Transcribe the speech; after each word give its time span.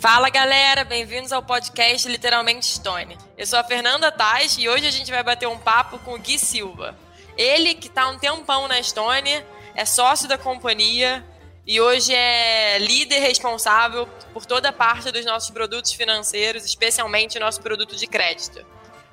Fala 0.00 0.30
galera, 0.30 0.82
bem-vindos 0.82 1.30
ao 1.30 1.42
podcast 1.42 2.08
Literalmente 2.08 2.64
Stone. 2.64 3.18
Eu 3.36 3.46
sou 3.46 3.58
a 3.58 3.64
Fernanda 3.64 4.10
Tais 4.10 4.56
e 4.58 4.66
hoje 4.66 4.86
a 4.86 4.90
gente 4.90 5.10
vai 5.10 5.22
bater 5.22 5.46
um 5.46 5.58
papo 5.58 5.98
com 5.98 6.14
o 6.14 6.18
Gui 6.18 6.38
Silva. 6.38 6.96
Ele 7.36 7.74
que 7.74 7.88
está 7.88 8.08
um 8.08 8.18
tempão 8.18 8.66
na 8.66 8.82
Stone, 8.82 9.44
é 9.74 9.84
sócio 9.84 10.26
da 10.26 10.38
companhia 10.38 11.22
e 11.66 11.82
hoje 11.82 12.14
é 12.14 12.78
líder 12.78 13.18
responsável 13.18 14.08
por 14.32 14.46
toda 14.46 14.70
a 14.70 14.72
parte 14.72 15.12
dos 15.12 15.26
nossos 15.26 15.50
produtos 15.50 15.92
financeiros, 15.92 16.64
especialmente 16.64 17.36
o 17.36 17.40
nosso 17.40 17.60
produto 17.60 17.94
de 17.94 18.06
crédito. 18.06 18.64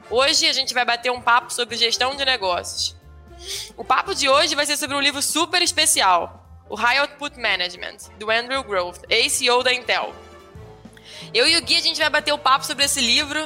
Hoje 0.09 0.47
a 0.47 0.53
gente 0.53 0.73
vai 0.73 0.85
bater 0.85 1.11
um 1.11 1.21
papo 1.21 1.51
sobre 1.51 1.75
gestão 1.75 2.15
de 2.15 2.23
negócios. 2.23 2.95
O 3.75 3.83
papo 3.83 4.15
de 4.15 4.29
hoje 4.29 4.55
vai 4.55 4.65
ser 4.65 4.77
sobre 4.77 4.95
um 4.95 5.01
livro 5.01 5.21
super 5.21 5.61
especial, 5.61 6.47
o 6.69 6.75
High 6.75 6.99
Output 6.99 7.37
Management, 7.37 7.97
do 8.17 8.31
Andrew 8.31 8.63
Grove, 8.63 9.01
ACO 9.11 9.63
da 9.63 9.73
Intel. 9.73 10.15
Eu 11.33 11.47
e 11.47 11.57
o 11.57 11.61
Gui, 11.61 11.75
a 11.75 11.81
gente 11.81 11.99
vai 11.99 12.09
bater 12.09 12.33
o 12.33 12.37
papo 12.37 12.65
sobre 12.65 12.85
esse 12.85 13.01
livro, 13.01 13.39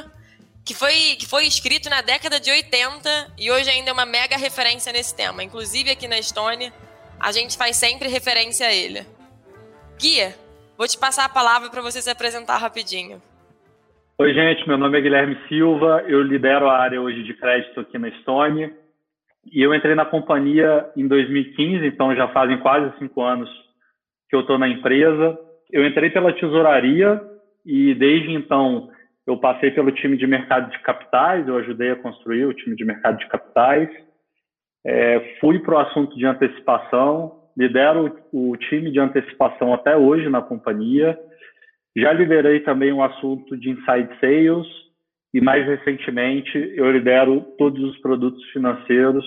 que 0.66 0.73
foi, 0.73 1.16
que 1.17 1.27
foi 1.27 1.45
escrito 1.45 1.90
na 1.90 2.02
década 2.02 2.40
de 2.40 2.52
80 2.52 3.09
e 3.40 3.52
hoje 3.52 3.70
ainda 3.70 3.90
é 3.90 3.94
uma 3.94 4.05
mega 4.05 4.38
referência 4.38 4.94
nesse 4.94 5.16
tema. 5.16 5.44
Inclusive 5.44 5.90
aqui 5.90 6.07
na 6.07 6.20
Estônia, 6.20 6.71
a 7.20 7.31
gente 7.31 7.57
faz 7.57 7.76
sempre 7.76 8.07
referência 8.07 8.67
a 8.67 8.73
ele. 8.73 9.02
Guia, 9.99 10.35
vou 10.77 10.88
te 10.88 10.98
passar 10.98 11.26
a 11.26 11.30
palavra 11.30 11.70
para 11.70 11.81
você 11.81 12.02
se 12.02 12.09
apresentar 12.09 12.57
rapidinho. 12.57 13.21
Oi, 14.20 14.34
gente, 14.34 14.68
meu 14.68 14.77
nome 14.77 14.99
é 14.99 15.02
Guilherme 15.02 15.38
Silva, 15.48 16.04
eu 16.07 16.21
lidero 16.21 16.70
a 16.70 16.77
área 16.77 17.02
hoje 17.02 17.23
de 17.23 17.34
crédito 17.34 17.79
aqui 17.79 17.98
na 17.98 18.09
Estônia. 18.09 18.71
E 19.52 19.59
eu 19.59 19.73
entrei 19.73 19.95
na 19.95 20.05
companhia 20.05 20.88
em 20.95 21.07
2015, 21.07 21.88
então 21.88 22.16
já 22.16 22.27
fazem 22.27 22.60
quase 22.60 22.95
cinco 22.99 23.23
anos 23.23 23.49
que 24.29 24.35
eu 24.35 24.41
estou 24.41 24.60
na 24.60 24.70
empresa. 24.70 25.35
Eu 25.71 25.84
entrei 25.88 26.12
pela 26.12 26.32
tesouraria 26.34 27.30
e 27.65 27.93
desde 27.95 28.31
então 28.31 28.90
eu 29.26 29.37
passei 29.37 29.71
pelo 29.71 29.91
time 29.91 30.17
de 30.17 30.26
mercado 30.26 30.71
de 30.71 30.79
capitais, 30.79 31.48
eu 31.48 31.57
ajudei 31.57 31.91
a 31.91 31.95
construir 31.95 32.45
o 32.45 32.54
time 32.54 32.76
de 32.76 32.84
mercado 32.84 33.17
de 33.17 33.27
capitais, 33.27 33.90
é, 34.84 35.37
fui 35.40 35.59
para 35.59 35.76
o 35.76 35.79
assunto 35.79 36.17
de 36.17 36.26
antecipação, 36.26 37.39
lidero 37.55 38.17
o 38.32 38.55
time 38.57 38.91
de 38.91 38.99
antecipação 38.99 39.73
até 39.73 39.95
hoje 39.95 40.27
na 40.29 40.41
companhia, 40.41 41.17
já 41.95 42.13
liderei 42.13 42.62
também 42.62 42.91
o 42.91 43.04
assunto 43.04 43.57
de 43.57 43.70
inside 43.70 44.09
sales 44.20 44.67
e 45.34 45.41
mais 45.41 45.65
recentemente 45.65 46.57
eu 46.76 46.91
lidero 46.91 47.41
todos 47.57 47.82
os 47.84 47.98
produtos 47.99 48.43
financeiros, 48.51 49.26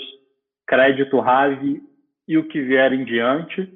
crédito 0.67 1.21
RAV 1.21 1.81
e 2.27 2.39
o 2.39 2.45
que 2.45 2.61
vier 2.61 2.93
em 2.93 3.05
diante. 3.05 3.71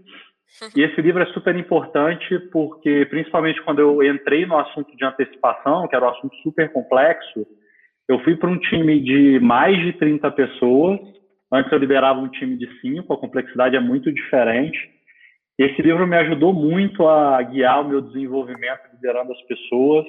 E 0.75 0.83
esse 0.83 1.01
livro 1.01 1.23
é 1.23 1.27
super 1.27 1.55
importante 1.57 2.39
porque, 2.51 3.07
principalmente 3.07 3.63
quando 3.63 3.81
eu 3.81 4.03
entrei 4.03 4.47
no 4.47 4.59
assunto 4.59 4.97
de 4.97 5.05
antecipação, 5.05 5.87
que 5.87 5.95
era 5.95 6.07
um 6.07 6.11
assunto 6.11 6.35
super 6.43 6.73
complexo, 6.73 7.47
eu 8.09 8.19
fui 8.21 8.37
para 8.37 8.49
um 8.49 8.59
time 8.59 9.01
de 9.01 9.39
mais 9.41 9.79
de 9.79 9.93
30 9.95 10.31
pessoas. 10.31 10.99
Antes 11.53 11.71
eu 11.71 11.79
liderava 11.79 12.19
um 12.19 12.29
time 12.29 12.57
de 12.57 12.67
5, 12.81 13.13
a 13.13 13.19
complexidade 13.19 13.77
é 13.77 13.81
muito 13.81 14.11
diferente. 14.13 14.79
Esse 15.59 15.83
livro 15.83 16.07
me 16.07 16.17
ajudou 16.17 16.53
muito 16.53 17.07
a 17.07 17.43
guiar 17.43 17.83
o 17.83 17.89
meu 17.89 18.01
desenvolvimento 18.01 18.81
liderando 18.95 19.33
as 19.33 19.43
pessoas 19.43 20.07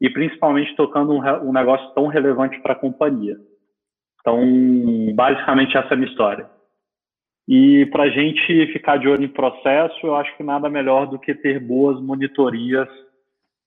e 0.00 0.10
principalmente 0.10 0.76
tocando 0.76 1.12
um, 1.12 1.48
um 1.48 1.52
negócio 1.52 1.88
tão 1.94 2.06
relevante 2.06 2.60
para 2.60 2.72
a 2.74 2.78
companhia. 2.78 3.36
Então, 4.20 4.38
basicamente 5.14 5.76
essa 5.76 5.88
é 5.88 5.94
a 5.94 5.96
minha 5.96 6.10
história. 6.10 6.48
E 7.48 7.86
para 7.86 8.04
a 8.04 8.08
gente 8.08 8.66
ficar 8.72 8.98
de 8.98 9.08
olho 9.08 9.24
em 9.24 9.28
processo, 9.28 10.06
eu 10.06 10.14
acho 10.14 10.36
que 10.36 10.42
nada 10.42 10.70
melhor 10.70 11.06
do 11.06 11.18
que 11.18 11.34
ter 11.34 11.58
boas 11.58 12.00
monitorias 12.00 12.88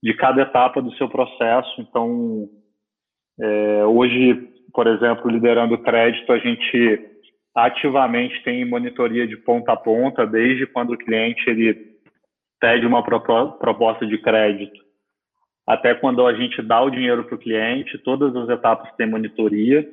de 0.01 0.13
cada 0.13 0.41
etapa 0.43 0.81
do 0.81 0.93
seu 0.93 1.09
processo. 1.09 1.81
Então, 1.81 2.47
é, 3.39 3.85
hoje, 3.85 4.49
por 4.73 4.87
exemplo, 4.87 5.29
liderando 5.29 5.77
crédito, 5.77 6.31
a 6.31 6.37
gente 6.37 7.11
ativamente 7.53 8.43
tem 8.43 8.65
monitoria 8.65 9.27
de 9.27 9.37
ponta 9.37 9.73
a 9.73 9.77
ponta, 9.77 10.25
desde 10.25 10.65
quando 10.67 10.91
o 10.91 10.97
cliente 10.97 11.49
ele 11.49 11.95
pede 12.59 12.85
uma 12.85 13.03
proposta 13.03 14.05
de 14.05 14.17
crédito 14.17 14.85
até 15.67 15.95
quando 15.95 16.25
a 16.25 16.33
gente 16.33 16.61
dá 16.61 16.81
o 16.81 16.91
dinheiro 16.91 17.23
para 17.23 17.35
o 17.35 17.39
cliente, 17.39 17.97
todas 17.99 18.35
as 18.35 18.47
etapas 18.49 18.93
têm 18.95 19.09
monitoria. 19.09 19.87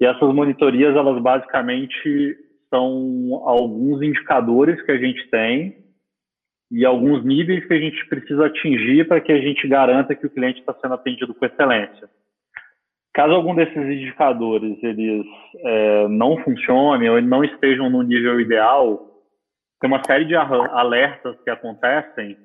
E 0.00 0.06
essas 0.06 0.32
monitorias, 0.32 0.94
elas 0.94 1.20
basicamente 1.20 2.36
são 2.72 3.42
alguns 3.44 4.00
indicadores 4.00 4.80
que 4.82 4.90
a 4.90 4.96
gente 4.96 5.28
tem 5.28 5.76
e 6.70 6.86
alguns 6.86 7.22
níveis 7.22 7.66
que 7.66 7.74
a 7.74 7.78
gente 7.78 8.08
precisa 8.08 8.46
atingir 8.46 9.06
para 9.06 9.20
que 9.20 9.30
a 9.30 9.38
gente 9.38 9.68
garanta 9.68 10.14
que 10.14 10.26
o 10.26 10.30
cliente 10.30 10.60
está 10.60 10.74
sendo 10.80 10.94
atendido 10.94 11.34
com 11.34 11.44
excelência. 11.44 12.08
Caso 13.12 13.34
algum 13.34 13.54
desses 13.54 13.76
indicadores 13.76 14.82
eles 14.82 15.26
é, 15.58 16.08
não 16.08 16.38
funcionem 16.38 17.10
ou 17.10 17.20
não 17.20 17.44
estejam 17.44 17.90
no 17.90 18.00
nível 18.02 18.40
ideal, 18.40 19.06
tem 19.78 19.90
uma 19.90 20.02
série 20.06 20.24
de 20.24 20.34
alertas 20.34 21.36
que 21.44 21.50
acontecem 21.50 22.38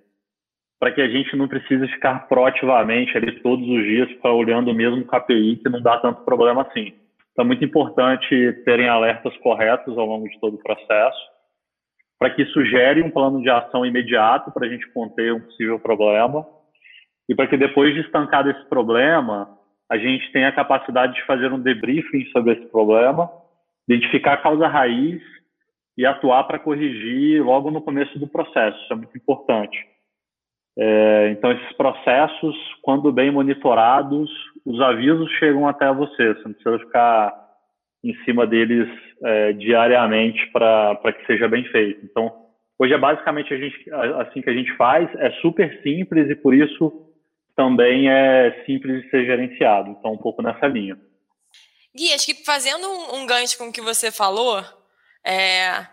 para 0.77 0.91
que 0.91 1.01
a 1.01 1.07
gente 1.07 1.35
não 1.37 1.47
precise 1.47 1.87
ficar 1.87 2.27
proativamente 2.27 3.15
ali 3.17 3.39
todos 3.41 3.65
os 3.65 3.83
dias 3.83 4.11
para 4.21 4.33
olhando 4.33 4.71
o 4.71 4.75
mesmo 4.75 5.05
KPI 5.05 5.57
que 5.57 5.69
não 5.69 5.81
dá 5.81 5.99
tanto 5.99 6.25
problema 6.25 6.63
assim. 6.63 6.93
Então, 7.37 7.45
é 7.45 7.47
muito 7.49 7.63
importante 7.63 8.51
terem 8.65 8.89
alertas 8.89 9.37
corretos 9.37 9.95
ao 9.95 10.07
longo 10.07 10.27
de 10.27 10.39
todo 10.39 10.55
o 10.55 10.63
processo, 10.63 11.19
para 12.17 12.31
que 12.31 12.41
isso 12.41 12.65
gere 12.65 13.03
um 13.03 13.11
plano 13.11 13.43
de 13.43 13.47
ação 13.47 13.85
imediato 13.85 14.51
para 14.51 14.65
a 14.65 14.69
gente 14.69 14.91
conter 14.91 15.31
um 15.31 15.41
possível 15.41 15.79
problema, 15.79 16.47
e 17.29 17.35
para 17.35 17.45
que 17.45 17.55
depois 17.55 17.93
de 17.93 18.01
estancar 18.01 18.47
esse 18.47 18.67
problema, 18.67 19.55
a 19.87 19.99
gente 19.99 20.31
tenha 20.31 20.47
a 20.47 20.51
capacidade 20.51 21.13
de 21.13 21.23
fazer 21.27 21.53
um 21.53 21.59
debriefing 21.59 22.25
sobre 22.31 22.53
esse 22.53 22.65
problema, 22.71 23.29
identificar 23.87 24.33
a 24.33 24.41
causa 24.41 24.67
raiz 24.67 25.21
e 25.95 26.07
atuar 26.07 26.43
para 26.45 26.57
corrigir 26.57 27.43
logo 27.45 27.69
no 27.69 27.83
começo 27.83 28.17
do 28.17 28.27
processo. 28.27 28.81
Isso 28.81 28.93
é 28.93 28.95
muito 28.95 29.15
importante. 29.15 29.77
É, 30.79 31.29
então, 31.31 31.51
esses 31.51 31.73
processos, 31.75 32.55
quando 32.83 33.11
bem 33.11 33.31
monitorados, 33.31 34.29
os 34.63 34.79
avisos 34.79 35.29
chegam 35.39 35.67
até 35.67 35.91
você. 35.91 36.33
Você 36.33 36.43
não 36.45 36.53
precisa 36.53 36.79
ficar 36.79 37.47
em 38.03 38.13
cima 38.23 38.45
deles 38.45 38.87
é, 39.23 39.53
diariamente 39.53 40.45
para 40.51 41.13
que 41.13 41.25
seja 41.25 41.47
bem 41.47 41.63
feito. 41.65 42.05
Então, 42.05 42.31
hoje 42.77 42.93
é 42.93 42.97
basicamente 42.97 43.51
a 43.53 43.57
gente, 43.57 43.91
assim 44.21 44.41
que 44.41 44.49
a 44.49 44.53
gente 44.53 44.71
faz. 44.77 45.09
É 45.15 45.31
super 45.41 45.81
simples 45.81 46.29
e, 46.29 46.35
por 46.35 46.53
isso, 46.53 47.07
também 47.55 48.07
é 48.09 48.63
simples 48.67 49.01
de 49.01 49.09
ser 49.09 49.25
gerenciado. 49.25 49.89
Então, 49.89 50.13
um 50.13 50.17
pouco 50.17 50.43
nessa 50.43 50.67
linha. 50.67 50.95
Gui, 51.95 52.13
acho 52.13 52.27
que 52.27 52.45
fazendo 52.45 52.87
um, 52.87 53.21
um 53.21 53.25
gancho 53.25 53.57
com 53.57 53.69
o 53.69 53.73
que 53.73 53.81
você 53.81 54.11
falou, 54.11 54.63
é, 55.25 55.87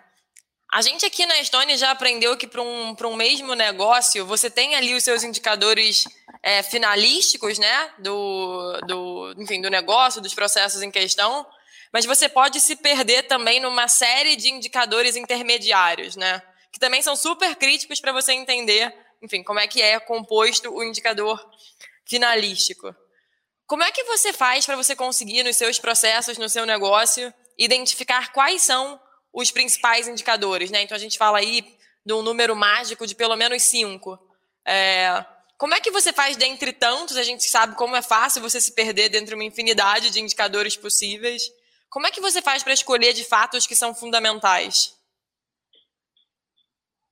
a 0.75 0.83
gente 0.83 1.07
aqui 1.07 1.25
na 1.25 1.39
Estônia 1.39 1.79
já 1.79 1.93
aprendeu 1.93 2.37
que 2.37 2.49
para 2.49 2.61
um, 2.61 2.97
um 3.01 3.15
mesmo 3.15 3.55
negócio, 3.55 4.27
você 4.27 4.51
tem 4.51 4.75
ali 4.75 4.93
os 4.93 5.05
seus 5.05 5.23
indicadores 5.23 6.05
é, 6.43 6.65
finalísticos, 6.65 7.61
né? 7.61 7.93
Do, 7.99 8.81
do, 8.81 9.35
enfim, 9.39 9.63
do 9.63 9.71
negócio, 9.71 10.21
dos 10.21 10.35
processos 10.35 10.83
em 10.83 10.91
questão, 10.91 11.47
mas 11.93 12.05
você 12.05 12.29
pode 12.29 12.59
se 12.61 12.75
perder 12.75 13.23
também 13.29 13.61
numa 13.61 13.87
série 13.87 14.35
de 14.35 14.51
indicadores 14.51 15.15
intermediários, 15.15 16.17
né? 16.17 16.43
Que 16.73 16.81
também 16.81 17.01
são 17.03 17.15
super 17.15 17.55
críticos 17.55 18.01
para 18.01 18.11
você 18.11 18.33
entender, 18.33 18.93
enfim, 19.23 19.45
como 19.45 19.61
é 19.61 19.69
que 19.69 19.81
é 19.81 20.01
composto 20.01 20.75
o 20.75 20.83
indicador 20.83 21.41
finalístico. 22.05 22.93
Como 23.65 23.85
é 23.85 23.93
que 23.93 24.03
você 24.03 24.33
faz 24.33 24.67
para 24.67 24.75
você 24.75 24.97
conseguir 24.97 25.45
nos 25.45 25.57
seus 25.57 25.79
processos, 25.79 26.37
no 26.37 26.49
seu 26.49 26.67
negócio, 26.67 27.33
identificar 27.57 28.33
quais 28.33 28.63
são 28.63 29.01
os 29.35 29.51
principais 29.51 30.07
indicadores, 30.07 30.71
né? 30.71 30.83
Então 30.83 30.97
a 30.97 31.01
gente 31.01 31.19
fala 31.19 31.39
aí 31.39 31.65
de 32.07 32.13
um 32.13 32.23
número 32.23 32.55
mágico 32.55 33.07
de 33.07 33.15
pelo 33.17 33.35
menos 33.35 33.63
cinco. 33.63 34.19
É, 34.65 35.25
como 35.59 35.75
é 35.75 35.81
que 35.81 35.91
você 35.91 36.13
faz 36.13 36.37
dentre 36.37 36.73
tantos? 36.73 37.17
A 37.17 37.23
gente 37.23 37.43
sabe 37.45 37.75
como 37.75 37.97
é 37.97 38.03
fácil 38.03 38.41
você 38.41 38.61
se 38.61 38.75
perder 38.75 39.09
dentro 39.09 39.29
de 39.29 39.35
uma 39.35 39.45
infinidade 39.45 40.11
de 40.11 40.21
indicadores 40.21 40.77
possíveis. 40.77 41.43
Como 41.91 42.07
é 42.07 42.11
que 42.11 42.21
você 42.21 42.41
faz 42.41 42.63
para 42.63 42.73
escolher 42.73 43.13
de 43.13 43.25
fato 43.25 43.57
os 43.57 43.67
que 43.67 43.75
são 43.75 43.95
fundamentais? 43.95 44.95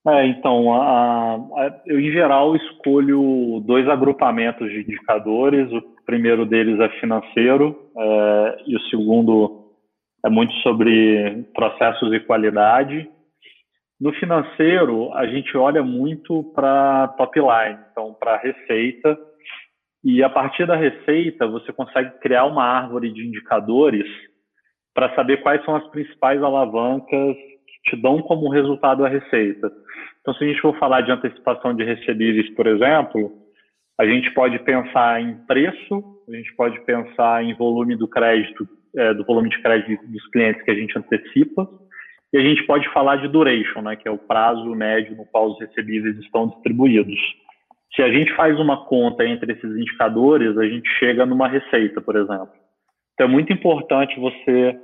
É, 0.07 0.27
então, 0.27 0.75
a, 0.75 1.35
a, 1.37 1.81
eu 1.87 2.01
em 2.01 2.11
geral 2.11 2.57
escolho 2.57 3.63
dois 3.65 3.89
agrupamentos 3.89 4.69
de 4.69 4.81
indicadores. 4.81 5.71
O 5.73 5.81
primeiro 6.05 6.45
deles 6.45 6.79
é 6.81 6.89
financeiro 7.01 7.91
é, 7.97 8.63
e 8.67 8.77
o 8.77 8.81
segundo 8.91 9.62
é 10.25 10.31
muito 10.31 10.53
sobre 10.63 11.45
processos 11.55 12.13
e 12.13 12.21
qualidade. 12.21 13.09
No 14.01 14.13
financeiro, 14.15 15.13
a 15.15 15.27
gente 15.27 15.57
olha 15.57 15.83
muito 15.83 16.45
para 16.55 17.09
top 17.17 17.39
line, 17.39 17.79
então 17.91 18.15
para 18.15 18.37
receita, 18.37 19.19
e 20.05 20.23
a 20.23 20.29
partir 20.29 20.67
da 20.67 20.75
receita 20.75 21.47
você 21.47 21.73
consegue 21.73 22.19
criar 22.19 22.45
uma 22.47 22.65
árvore 22.65 23.13
de 23.13 23.27
indicadores 23.27 24.07
para 24.95 25.15
saber 25.15 25.43
quais 25.43 25.65
são 25.65 25.77
as 25.77 25.87
principais 25.89 26.43
alavancas 26.43 27.37
que 27.37 27.91
te 27.91 28.03
dão 28.03 28.21
como 28.21 28.51
resultado 28.51 29.05
a 29.05 29.09
receita. 29.09 29.71
Então, 30.21 30.35
se 30.35 30.45
a 30.45 30.47
gente 30.49 30.61
for 30.61 30.77
falar 30.79 31.01
de 31.01 31.11
antecipação 31.11 31.75
de 31.75 31.85
recebíveis, 31.85 32.51
por 32.55 32.67
exemplo, 32.67 33.33
A 33.99 34.07
gente 34.07 34.33
pode 34.33 34.59
pensar 34.61 35.23
em 35.23 35.35
preço, 35.47 36.03
a 36.29 36.33
gente 36.33 36.53
pode 36.57 36.81
pensar 36.85 37.45
em 37.45 37.55
volume 37.55 37.95
do 37.95 38.09
crédito, 38.09 38.67
é, 38.97 39.15
do 39.15 39.25
volume 39.25 39.49
de 39.49 39.61
crédito 39.63 40.07
dos 40.07 40.27
clientes 40.29 40.63
que 40.63 40.71
a 40.71 40.75
gente 40.75 40.97
antecipa, 40.99 41.69
e 42.33 42.39
a 42.39 42.41
gente 42.41 42.65
pode 42.65 42.89
falar 42.93 43.17
de 43.17 43.29
duration, 43.29 43.83
né, 43.83 43.95
que 43.95 44.09
é 44.09 44.11
o 44.11 44.19
prazo 44.19 44.75
médio 44.75 45.17
no 45.17 45.27
qual 45.27 45.51
os 45.51 45.61
recebíveis 45.61 46.17
estão 46.19 46.49
distribuídos. 46.49 47.19
Se 47.95 48.03
a 48.03 48.11
gente 48.11 48.35
faz 48.35 48.59
uma 48.59 48.87
conta 48.87 49.25
entre 49.25 49.53
esses 49.53 49.71
indicadores, 49.77 50.57
a 50.57 50.67
gente 50.67 50.89
chega 50.99 51.27
numa 51.27 51.47
receita, 51.47 52.01
por 52.01 52.17
exemplo. 52.17 52.49
Então 53.13 53.27
é 53.27 53.31
muito 53.31 53.53
importante 53.53 54.19
você 54.19 54.75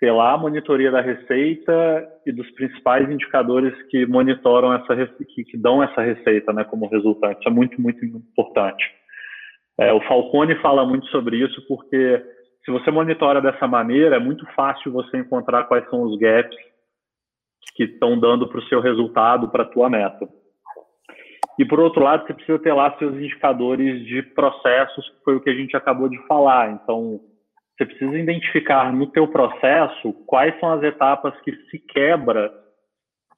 ter 0.00 0.10
lá 0.10 0.32
a 0.32 0.38
monitoria 0.38 0.90
da 0.90 1.00
receita 1.00 2.08
e 2.26 2.32
dos 2.32 2.50
principais 2.52 3.08
indicadores 3.08 3.74
que 3.90 4.06
monitoram 4.06 4.72
essa 4.72 5.06
que, 5.06 5.44
que 5.44 5.56
dão 5.56 5.82
essa 5.82 6.02
receita, 6.02 6.52
né, 6.52 6.64
como 6.64 6.88
resultante. 6.88 7.38
Isso 7.38 7.48
é 7.48 7.52
muito 7.52 7.80
muito 7.80 8.04
importante. 8.04 8.84
É, 9.78 9.92
o 9.92 10.00
Falcone 10.02 10.56
fala 10.56 10.84
muito 10.84 11.06
sobre 11.06 11.36
isso 11.36 11.64
porque 11.68 12.20
se 12.68 12.72
você 12.72 12.90
monitora 12.90 13.40
dessa 13.40 13.66
maneira, 13.66 14.16
é 14.16 14.18
muito 14.18 14.44
fácil 14.54 14.92
você 14.92 15.16
encontrar 15.16 15.64
quais 15.64 15.88
são 15.88 16.02
os 16.02 16.18
gaps 16.18 16.54
que 17.74 17.84
estão 17.84 18.20
dando 18.20 18.46
para 18.46 18.58
o 18.58 18.64
seu 18.64 18.78
resultado, 18.78 19.48
para 19.48 19.62
a 19.62 19.66
tua 19.66 19.88
meta. 19.88 20.28
E 21.58 21.64
por 21.64 21.80
outro 21.80 22.04
lado, 22.04 22.26
você 22.26 22.34
precisa 22.34 22.58
ter 22.58 22.74
lá 22.74 22.94
seus 22.98 23.14
indicadores 23.14 24.04
de 24.04 24.22
processos, 24.22 25.08
que 25.08 25.24
foi 25.24 25.36
o 25.36 25.40
que 25.40 25.48
a 25.48 25.54
gente 25.54 25.74
acabou 25.78 26.10
de 26.10 26.18
falar. 26.26 26.70
Então, 26.72 27.18
você 27.74 27.86
precisa 27.86 28.18
identificar 28.18 28.92
no 28.92 29.06
teu 29.06 29.26
processo 29.28 30.12
quais 30.26 30.58
são 30.60 30.70
as 30.70 30.82
etapas 30.82 31.40
que 31.40 31.52
se 31.70 31.78
quebra, 31.78 32.52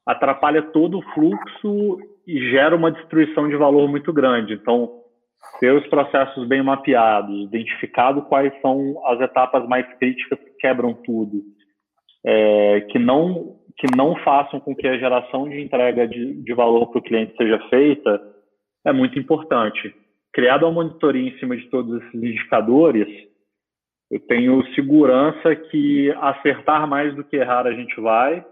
atrapalha 0.04 0.60
todo 0.60 0.98
o 0.98 1.14
fluxo 1.14 1.98
e 2.26 2.50
gera 2.50 2.74
uma 2.74 2.90
destruição 2.90 3.48
de 3.48 3.54
valor 3.54 3.88
muito 3.88 4.12
grande. 4.12 4.54
Então, 4.54 4.99
ter 5.58 5.72
os 5.72 5.86
processos 5.88 6.46
bem 6.46 6.62
mapeados, 6.62 7.44
identificado 7.44 8.22
quais 8.22 8.52
são 8.60 9.00
as 9.06 9.20
etapas 9.20 9.66
mais 9.68 9.86
críticas 9.98 10.38
que 10.38 10.56
quebram 10.58 10.94
tudo, 10.94 11.42
é, 12.24 12.80
que 12.90 12.98
não 12.98 13.58
que 13.76 13.86
não 13.96 14.14
façam 14.16 14.60
com 14.60 14.76
que 14.76 14.86
a 14.86 14.98
geração 14.98 15.48
de 15.48 15.58
entrega 15.58 16.06
de, 16.06 16.34
de 16.42 16.54
valor 16.54 16.88
para 16.88 16.98
o 16.98 17.02
cliente 17.02 17.34
seja 17.34 17.58
feita 17.70 18.20
é 18.84 18.92
muito 18.92 19.18
importante. 19.18 19.94
Criado 20.34 20.66
a 20.66 20.70
monitoria 20.70 21.30
em 21.30 21.38
cima 21.38 21.56
de 21.56 21.66
todos 21.70 22.02
esses 22.02 22.14
indicadores, 22.14 23.08
eu 24.10 24.20
tenho 24.20 24.62
segurança 24.74 25.56
que 25.56 26.10
acertar 26.20 26.86
mais 26.86 27.14
do 27.14 27.24
que 27.24 27.36
errar 27.36 27.66
a 27.66 27.72
gente 27.72 27.98
vai, 28.00 28.44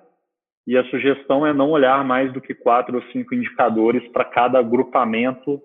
e 0.67 0.76
a 0.79 0.85
sugestão 0.85 1.46
é 1.46 1.52
não 1.52 1.70
olhar 1.70 2.02
mais 2.05 2.32
do 2.32 2.40
que 2.40 2.55
quatro 2.55 2.96
ou 2.96 3.02
cinco 3.12 3.35
indicadores 3.35 4.06
para 4.08 4.25
cada 4.25 4.58
agrupamento 4.58 5.61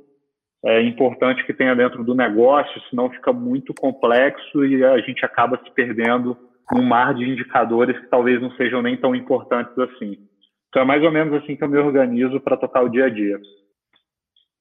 é, 0.65 0.81
importante 0.81 1.45
que 1.45 1.54
tenha 1.54 1.75
dentro 1.75 2.04
do 2.04 2.15
negócio, 2.15 2.81
senão 2.89 3.10
fica 3.10 3.33
muito 3.33 3.74
complexo 3.74 4.65
e 4.65 4.83
a 4.83 4.98
gente 5.00 5.25
acaba 5.25 5.60
se 5.63 5.71
perdendo 5.71 6.38
um 6.74 6.81
mar 6.81 7.13
de 7.13 7.24
indicadores 7.24 8.00
que 8.00 8.07
talvez 8.07 8.42
não 8.42 8.51
sejam 8.56 8.81
nem 8.81 8.95
tão 8.95 9.13
importantes 9.13 9.77
assim. 9.77 10.18
Então 10.69 10.81
é 10.81 10.86
mais 10.86 11.04
ou 11.04 11.12
menos 11.12 11.33
assim 11.33 11.56
que 11.56 11.63
eu 11.63 11.69
me 11.69 11.77
organizo 11.77 12.39
para 12.39 12.57
tocar 12.57 12.81
o 12.81 12.89
dia 12.89 13.06
a 13.06 13.10
dia. 13.10 13.39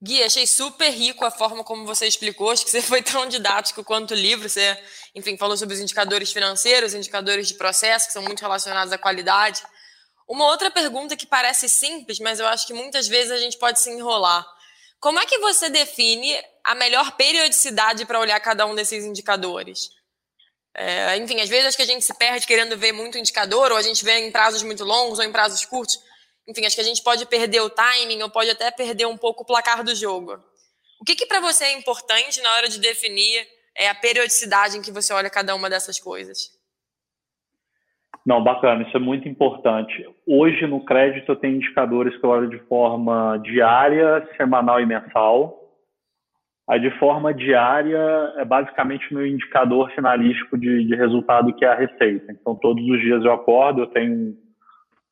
Gui, 0.03 0.21
achei 0.21 0.49
super 0.49 0.91
rico 0.91 1.25
a 1.25 1.31
forma 1.31 1.63
como 1.63 1.87
você 1.87 2.07
explicou. 2.09 2.51
Acho 2.51 2.65
que 2.65 2.73
você 2.73 2.83
foi 2.83 3.01
tão 3.03 3.29
didático 3.29 3.85
quanto 3.85 4.11
o 4.11 4.17
livro. 4.17 4.49
Você, 4.49 4.77
enfim, 5.15 5.39
falou 5.39 5.57
sobre 5.57 5.77
os 5.77 5.81
indicadores 5.81 6.33
financeiros, 6.33 6.93
indicadores 6.93 7.47
de 7.47 7.55
processo, 7.55 8.09
que 8.09 8.13
são 8.13 8.23
muito 8.23 8.41
relacionados 8.41 8.93
à 8.93 8.99
qualidade. 8.99 9.63
Uma 10.29 10.47
outra 10.47 10.73
pergunta 10.73 11.17
que 11.17 11.27
parece 11.27 11.69
simples, 11.69 12.19
mas 12.19 12.41
eu 12.41 12.49
acho 12.49 12.67
que 12.67 12.75
muitas 12.75 13.07
vezes 13.07 13.31
a 13.31 13.39
gente 13.39 13.57
pode 13.59 13.81
se 13.81 13.91
enrolar. 13.91 14.45
Como 15.03 15.19
é 15.19 15.27
que 15.27 15.37
você 15.39 15.69
define 15.69 16.33
a 16.63 16.77
melhor 16.77 17.17
periodicidade 17.17 18.07
para 18.07 18.21
olhar 18.21 18.39
cada 18.39 18.65
um 18.67 18.73
desses 18.73 19.05
indicadores? 19.05 19.91
É, 20.73 21.17
enfim, 21.17 21.41
às 21.41 21.49
vezes 21.49 21.67
acho 21.67 21.77
que 21.77 21.83
a 21.83 21.87
gente 21.87 22.05
se 22.05 22.15
perde 22.15 22.47
querendo 22.47 22.79
ver 22.79 22.93
muito 22.93 23.19
indicador, 23.19 23.73
ou 23.73 23.77
a 23.77 23.83
gente 23.83 24.05
vê 24.05 24.19
em 24.19 24.31
prazos 24.31 24.63
muito 24.63 24.85
longos 24.85 25.19
ou 25.19 25.25
em 25.25 25.33
prazos 25.33 25.65
curtos. 25.65 25.99
Enfim, 26.47 26.65
acho 26.65 26.77
que 26.77 26.83
a 26.83 26.85
gente 26.85 27.03
pode 27.03 27.27
perder 27.27 27.63
o 27.63 27.69
timing 27.69 28.23
ou 28.23 28.31
pode 28.31 28.51
até 28.51 28.71
perder 28.71 29.07
um 29.07 29.17
pouco 29.17 29.43
o 29.43 29.45
placar 29.45 29.83
do 29.83 29.93
jogo. 29.93 30.35
O 31.01 31.05
que, 31.05 31.17
que 31.17 31.27
para 31.27 31.41
você 31.41 31.65
é 31.65 31.73
importante 31.73 32.41
na 32.41 32.55
hora 32.55 32.69
de 32.69 32.79
definir 32.79 33.45
é, 33.77 33.89
a 33.89 33.97
periodicidade 33.97 34.79
em 34.79 34.83
que 34.83 34.93
você 34.93 35.13
olha 35.13 35.29
cada 35.29 35.53
uma 35.57 35.69
dessas 35.69 35.99
coisas? 35.99 36.53
Não, 38.25 38.43
bacana, 38.43 38.83
isso 38.85 38.97
é 38.97 39.01
muito 39.01 39.29
importante. 39.29 40.07
Hoje 40.27 40.67
no 40.67 40.85
crédito 40.85 41.33
eu 41.33 41.37
tenho 41.37 41.57
indicadores 41.57 42.17
que 42.17 42.25
eu 42.25 42.31
olho 42.31 42.49
de 42.49 42.59
forma 42.67 43.37
diária, 43.43 44.27
semanal 44.37 44.81
e 44.81 44.87
mensal. 44.87 45.59
A 46.69 46.79
de 46.79 46.91
forma 46.99 47.35
diária 47.35 47.99
é 48.37 48.45
basicamente 48.45 49.13
meu 49.13 49.27
indicador 49.27 49.91
finalístico 49.91 50.57
de, 50.57 50.87
de, 50.87 50.95
resultado, 50.95 51.53
que 51.53 51.65
é 51.65 51.69
a 51.69 51.75
receita. 51.75 52.31
Então, 52.31 52.55
todos 52.55 52.83
os 52.89 53.01
dias 53.01 53.25
eu 53.25 53.33
acordo, 53.33 53.81
eu 53.81 53.87
tenho 53.89 54.37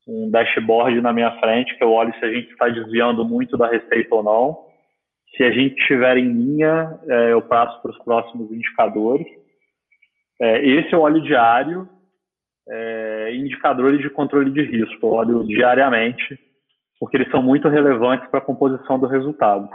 um, 0.07 0.31
dashboard 0.31 1.01
na 1.01 1.13
minha 1.13 1.33
frente, 1.41 1.77
que 1.77 1.83
eu 1.83 1.93
olho 1.93 2.15
se 2.21 2.25
a 2.25 2.33
gente 2.33 2.51
está 2.53 2.69
desviando 2.69 3.25
muito 3.25 3.57
da 3.57 3.67
receita 3.67 4.15
ou 4.15 4.23
não. 4.23 4.59
Se 5.37 5.43
a 5.43 5.51
gente 5.51 5.79
estiver 5.81 6.17
em 6.17 6.33
linha, 6.33 6.99
é, 7.09 7.33
eu 7.33 7.43
passo 7.43 7.83
para 7.83 7.91
os 7.91 7.99
próximos 7.99 8.51
indicadores. 8.53 9.27
É, 10.41 10.65
esse 10.65 10.93
eu 10.93 11.01
olho 11.01 11.21
diário, 11.21 11.89
é, 12.69 13.35
indicadores 13.35 14.01
de 14.01 14.11
controle 14.11 14.51
de 14.51 14.63
risco, 14.63 15.07
eu 15.07 15.13
olho 15.13 15.45
diariamente, 15.45 16.39
porque 16.99 17.17
eles 17.17 17.31
são 17.31 17.43
muito 17.43 17.69
relevantes 17.69 18.29
para 18.29 18.39
a 18.39 18.45
composição 18.45 18.99
do 18.99 19.07
resultado. 19.07 19.69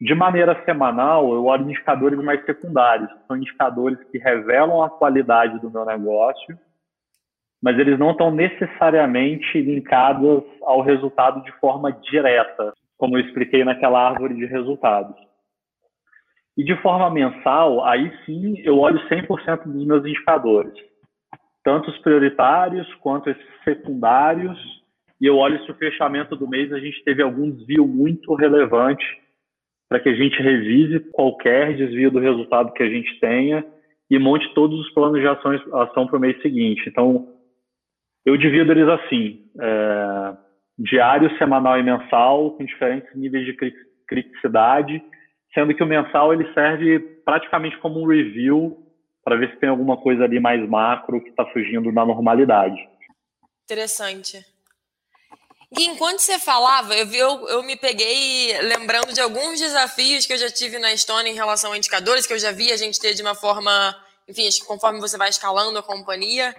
De 0.00 0.14
maneira 0.14 0.60
semanal, 0.64 1.32
eu 1.32 1.44
olho 1.44 1.64
indicadores 1.64 2.18
mais 2.18 2.44
secundários, 2.44 3.08
são 3.28 3.36
indicadores 3.36 4.02
que 4.10 4.18
revelam 4.18 4.82
a 4.82 4.90
qualidade 4.90 5.60
do 5.60 5.70
meu 5.70 5.84
negócio, 5.84 6.58
mas 7.62 7.78
eles 7.78 7.96
não 7.96 8.10
estão 8.10 8.32
necessariamente 8.32 9.60
linkados 9.60 10.42
ao 10.62 10.80
resultado 10.80 11.40
de 11.44 11.52
forma 11.60 11.92
direta, 11.92 12.72
como 12.98 13.16
eu 13.16 13.20
expliquei 13.20 13.62
naquela 13.64 14.08
árvore 14.08 14.34
de 14.34 14.44
resultados. 14.44 15.16
E 16.56 16.64
de 16.64 16.76
forma 16.82 17.08
mensal, 17.08 17.84
aí 17.84 18.12
sim 18.26 18.60
eu 18.64 18.78
olho 18.80 18.98
100% 19.08 19.62
dos 19.64 19.86
meus 19.86 20.04
indicadores, 20.04 20.74
tanto 21.64 21.90
os 21.90 21.98
prioritários 21.98 22.92
quanto 22.96 23.30
esses 23.30 23.46
secundários, 23.64 24.58
e 25.20 25.26
eu 25.26 25.36
olho 25.36 25.62
se 25.64 25.70
o 25.70 25.76
fechamento 25.76 26.34
do 26.34 26.48
mês 26.48 26.72
a 26.72 26.80
gente 26.80 27.02
teve 27.04 27.22
algum 27.22 27.50
desvio 27.50 27.86
muito 27.86 28.34
relevante 28.34 29.04
para 29.88 30.00
que 30.00 30.08
a 30.08 30.14
gente 30.14 30.40
revise 30.42 31.00
qualquer 31.12 31.76
desvio 31.76 32.10
do 32.10 32.18
resultado 32.18 32.72
que 32.72 32.82
a 32.82 32.88
gente 32.88 33.20
tenha 33.20 33.64
e 34.10 34.18
monte 34.18 34.52
todos 34.54 34.78
os 34.80 34.90
planos 34.92 35.20
de 35.20 35.26
ações, 35.26 35.60
ação 35.72 36.06
para 36.06 36.16
o 36.16 36.20
mês 36.20 36.40
seguinte. 36.42 36.82
Então, 36.88 37.28
eu 38.24 38.36
divido 38.36 38.72
eles 38.72 38.88
assim, 38.88 39.44
é, 39.60 40.36
diário, 40.78 41.36
semanal 41.38 41.78
e 41.78 41.82
mensal, 41.82 42.52
com 42.52 42.64
diferentes 42.64 43.14
níveis 43.14 43.46
de 43.46 43.56
criticidade, 44.06 45.02
sendo 45.54 45.74
que 45.74 45.82
o 45.82 45.86
mensal 45.86 46.32
ele 46.32 46.52
serve 46.52 46.98
praticamente 47.24 47.78
como 47.78 48.00
um 48.00 48.06
review 48.06 48.81
para 49.24 49.36
ver 49.36 49.50
se 49.50 49.60
tem 49.60 49.68
alguma 49.68 49.96
coisa 49.96 50.24
ali 50.24 50.40
mais 50.40 50.66
macro 50.68 51.22
que 51.22 51.30
está 51.30 51.44
fugindo 51.46 51.92
da 51.92 52.04
normalidade. 52.04 52.76
Interessante. 53.64 54.44
E 55.78 55.86
enquanto 55.86 56.18
você 56.18 56.38
falava, 56.38 56.94
eu, 56.94 57.10
eu, 57.12 57.48
eu 57.48 57.62
me 57.62 57.76
peguei 57.76 58.60
lembrando 58.60 59.12
de 59.12 59.20
alguns 59.20 59.58
desafios 59.58 60.26
que 60.26 60.32
eu 60.34 60.38
já 60.38 60.50
tive 60.50 60.78
na 60.78 60.92
Estônia 60.92 61.30
em 61.30 61.34
relação 61.34 61.72
a 61.72 61.78
indicadores, 61.78 62.26
que 62.26 62.32
eu 62.32 62.38
já 62.38 62.52
vi 62.52 62.70
a 62.70 62.76
gente 62.76 63.00
ter 63.00 63.14
de 63.14 63.22
uma 63.22 63.34
forma, 63.34 63.96
enfim, 64.28 64.46
conforme 64.66 65.00
você 65.00 65.16
vai 65.16 65.30
escalando 65.30 65.78
a 65.78 65.82
companhia. 65.82 66.54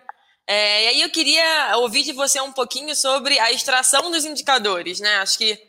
É, 0.47 0.85
e 0.85 0.87
aí 0.87 1.01
eu 1.01 1.11
queria 1.11 1.77
ouvir 1.77 2.03
de 2.03 2.11
você 2.11 2.41
um 2.41 2.51
pouquinho 2.51 2.95
sobre 2.95 3.39
a 3.39 3.51
extração 3.51 4.09
dos 4.09 4.25
indicadores, 4.25 4.99
né? 4.99 5.17
Acho 5.17 5.37
que 5.37 5.61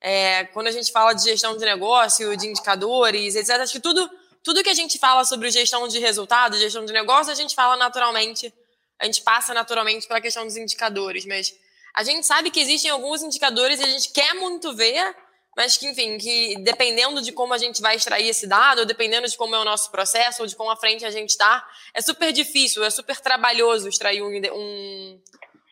é, 0.00 0.44
quando 0.46 0.68
a 0.68 0.72
gente 0.72 0.90
fala 0.90 1.12
de 1.12 1.22
gestão 1.22 1.54
de 1.56 1.64
negócio, 1.64 2.34
de 2.34 2.46
indicadores, 2.46 3.36
etc., 3.36 3.60
acho 3.60 3.74
que 3.74 3.80
tudo, 3.80 4.08
tudo 4.46 4.62
que 4.62 4.70
a 4.70 4.74
gente 4.74 4.96
fala 4.96 5.24
sobre 5.24 5.50
gestão 5.50 5.88
de 5.88 5.98
resultado, 5.98 6.56
gestão 6.56 6.84
de 6.84 6.92
negócio, 6.92 7.32
a 7.32 7.34
gente 7.34 7.52
fala 7.52 7.76
naturalmente, 7.76 8.54
a 8.96 9.04
gente 9.04 9.20
passa 9.22 9.52
naturalmente 9.52 10.06
pela 10.06 10.20
questão 10.20 10.44
dos 10.46 10.56
indicadores, 10.56 11.26
mas 11.26 11.52
a 11.92 12.04
gente 12.04 12.24
sabe 12.24 12.48
que 12.52 12.60
existem 12.60 12.88
alguns 12.88 13.24
indicadores 13.24 13.80
e 13.80 13.82
a 13.82 13.88
gente 13.88 14.12
quer 14.12 14.34
muito 14.34 14.72
ver, 14.72 15.16
mas 15.56 15.76
que, 15.76 15.88
enfim, 15.88 16.16
que 16.16 16.62
dependendo 16.62 17.20
de 17.20 17.32
como 17.32 17.54
a 17.54 17.58
gente 17.58 17.82
vai 17.82 17.96
extrair 17.96 18.28
esse 18.28 18.46
dado, 18.46 18.82
ou 18.82 18.86
dependendo 18.86 19.26
de 19.26 19.36
como 19.36 19.52
é 19.52 19.58
o 19.58 19.64
nosso 19.64 19.90
processo, 19.90 20.42
ou 20.42 20.46
de 20.46 20.54
como 20.54 20.70
à 20.70 20.76
frente 20.76 21.04
a 21.04 21.10
gente 21.10 21.30
está, 21.30 21.68
é 21.92 22.00
super 22.00 22.30
difícil, 22.30 22.84
é 22.84 22.90
super 22.90 23.18
trabalhoso 23.18 23.88
extrair 23.88 24.22
um, 24.22 24.30
um, 24.54 25.22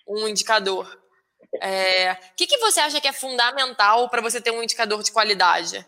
um 0.08 0.26
indicador. 0.26 1.00
O 1.52 1.58
é, 1.64 2.16
que, 2.36 2.44
que 2.44 2.58
você 2.58 2.80
acha 2.80 3.00
que 3.00 3.06
é 3.06 3.12
fundamental 3.12 4.08
para 4.08 4.20
você 4.20 4.40
ter 4.40 4.50
um 4.50 4.64
indicador 4.64 5.00
de 5.04 5.12
qualidade? 5.12 5.86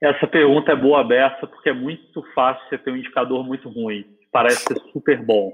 Essa 0.00 0.26
pergunta 0.26 0.72
é 0.72 0.76
boa 0.76 1.00
aberta, 1.00 1.46
porque 1.46 1.70
é 1.70 1.74
muito 1.74 2.22
fácil 2.34 2.62
você 2.68 2.78
ter 2.78 2.90
um 2.90 2.96
indicador 2.96 3.44
muito 3.44 3.68
ruim. 3.68 4.04
Parece 4.32 4.64
ser 4.64 4.78
super 4.92 5.20
bom. 5.24 5.52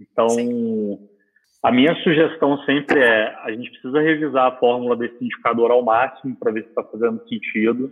Então, 0.00 0.28
Sim 0.28 0.98
a 1.66 1.72
minha 1.72 1.94
sugestão 1.96 2.58
sempre 2.58 3.00
é: 3.00 3.34
a 3.42 3.50
gente 3.50 3.70
precisa 3.70 4.00
revisar 4.00 4.46
a 4.46 4.56
fórmula 4.56 4.96
desse 4.96 5.16
indicador 5.22 5.72
ao 5.72 5.82
máximo 5.82 6.36
para 6.38 6.52
ver 6.52 6.62
se 6.62 6.68
está 6.68 6.84
fazendo 6.84 7.20
sentido. 7.28 7.90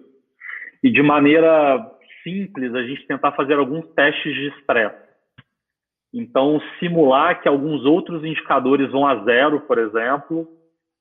e 0.81 0.93
de 0.93 1.03
maneira 1.03 1.91
simples 2.23 2.73
a 2.73 2.83
gente 2.85 3.05
tentar 3.09 3.33
fazer 3.33 3.55
alguns 3.55 3.85
testes 3.95 4.33
de 4.33 4.49
estresse. 4.49 5.03
Então, 6.13 6.61
simular 6.79 7.43
que 7.43 7.49
alguns 7.49 7.85
outros 7.85 8.25
indicadores 8.25 8.93
vão 8.93 9.05
a 9.05 9.25
zero, 9.25 9.61
por 9.63 9.79
exemplo, 9.79 10.47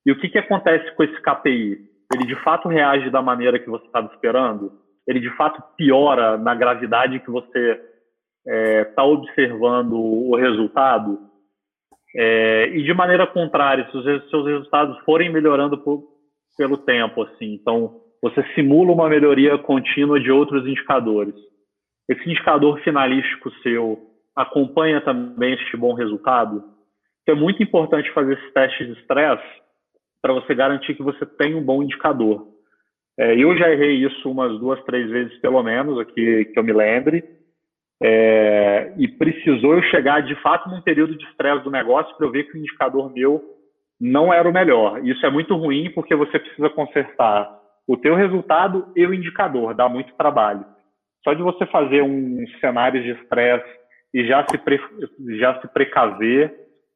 e 0.04 0.10
o 0.10 0.18
que, 0.18 0.28
que 0.28 0.38
acontece 0.38 0.90
com 0.96 1.04
esse 1.04 1.22
KPI? 1.22 1.78
Ele 2.12 2.26
de 2.26 2.34
fato 2.42 2.68
reage 2.68 3.08
da 3.08 3.22
maneira 3.22 3.60
que 3.60 3.70
você 3.70 3.86
estava 3.86 4.12
esperando? 4.12 4.72
Ele 5.06 5.20
de 5.20 5.30
fato 5.36 5.62
piora 5.76 6.36
na 6.36 6.54
gravidade 6.54 7.20
que 7.20 7.30
você 7.30 7.70
está 7.70 7.82
é, 8.46 8.84
tá 8.84 9.04
observando 9.04 9.94
o 9.94 10.36
resultado? 10.36 11.18
É, 12.16 12.68
e 12.68 12.82
de 12.82 12.94
maneira 12.94 13.26
contrária, 13.26 13.88
se 13.90 13.96
os 13.96 14.30
seus 14.30 14.46
resultados 14.46 14.98
forem 15.04 15.32
melhorando 15.32 15.78
por, 15.78 16.04
pelo 16.56 16.78
tempo, 16.78 17.22
assim, 17.22 17.54
então 17.54 18.00
você 18.22 18.42
simula 18.54 18.92
uma 18.92 19.08
melhoria 19.08 19.58
contínua 19.58 20.18
de 20.18 20.30
outros 20.30 20.66
indicadores. 20.66 21.34
Esse 22.08 22.28
indicador 22.28 22.80
finalístico 22.80 23.50
seu 23.62 23.98
acompanha 24.36 25.00
também 25.00 25.54
este 25.54 25.76
bom 25.76 25.94
resultado? 25.94 26.64
Então, 27.22 27.36
é 27.36 27.38
muito 27.38 27.62
importante 27.62 28.10
fazer 28.12 28.34
esses 28.34 28.52
testes 28.52 28.86
de 28.86 29.00
estresse 29.00 29.62
para 30.20 30.32
você 30.32 30.54
garantir 30.54 30.94
que 30.94 31.02
você 31.02 31.24
tem 31.26 31.54
um 31.54 31.62
bom 31.62 31.82
indicador. 31.82 32.46
É, 33.18 33.34
eu 33.36 33.56
já 33.56 33.70
errei 33.70 33.94
isso 34.04 34.30
umas 34.30 34.58
duas, 34.58 34.82
três 34.84 35.08
vezes 35.08 35.38
pelo 35.38 35.62
menos, 35.62 35.98
aqui 35.98 36.46
que 36.46 36.58
eu 36.58 36.64
me 36.64 36.72
lembre, 36.72 37.24
é, 38.02 38.92
e 38.98 39.06
precisou 39.06 39.74
eu 39.74 39.82
chegar 39.84 40.20
de 40.20 40.34
fato 40.42 40.68
num 40.68 40.80
período 40.80 41.16
de 41.16 41.24
estresse 41.24 41.62
do 41.62 41.70
negócio 41.70 42.14
para 42.16 42.26
eu 42.26 42.30
ver 42.30 42.44
que 42.44 42.56
o 42.56 42.60
indicador 42.60 43.12
meu 43.12 43.42
não 44.00 44.32
era 44.32 44.48
o 44.48 44.52
melhor. 44.52 45.04
Isso 45.06 45.24
é 45.24 45.30
muito 45.30 45.54
ruim 45.54 45.90
porque 45.90 46.14
você 46.14 46.38
precisa 46.38 46.68
consertar 46.70 47.48
o 47.86 47.96
teu 47.96 48.14
resultado 48.14 48.88
e 48.96 49.06
o 49.06 49.14
indicador, 49.14 49.74
dá 49.74 49.88
muito 49.88 50.14
trabalho. 50.14 50.64
Só 51.22 51.32
de 51.32 51.42
você 51.42 51.64
fazer 51.66 52.02
um 52.02 52.44
cenário 52.60 53.02
de 53.02 53.10
estresse 53.10 53.68
e 54.12 54.26
já 54.26 54.44
se, 54.48 54.58
pre, 54.58 54.80
já 55.38 55.60
se 55.60 55.68
precaver, 55.68 56.52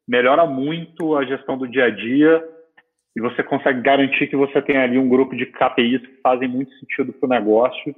melhora 0.07 0.47
muito 0.47 1.17
a 1.17 1.25
gestão 1.25 1.57
do 1.57 1.69
dia 1.69 1.85
a 1.85 1.91
dia 1.91 2.45
e 3.19 3.21
você 3.21 3.43
consegue 3.43 3.81
garantir 3.81 4.29
que 4.29 4.37
você 4.37 4.63
tem 4.63 4.77
ali 4.77 4.97
um 4.97 5.09
grupo 5.09 5.35
de 5.35 5.45
KPIs 5.45 6.03
que 6.03 6.21
fazem 6.23 6.47
muito 6.47 6.73
sentido 6.79 7.13
para 7.13 7.27
o 7.27 7.29
negócio. 7.29 7.93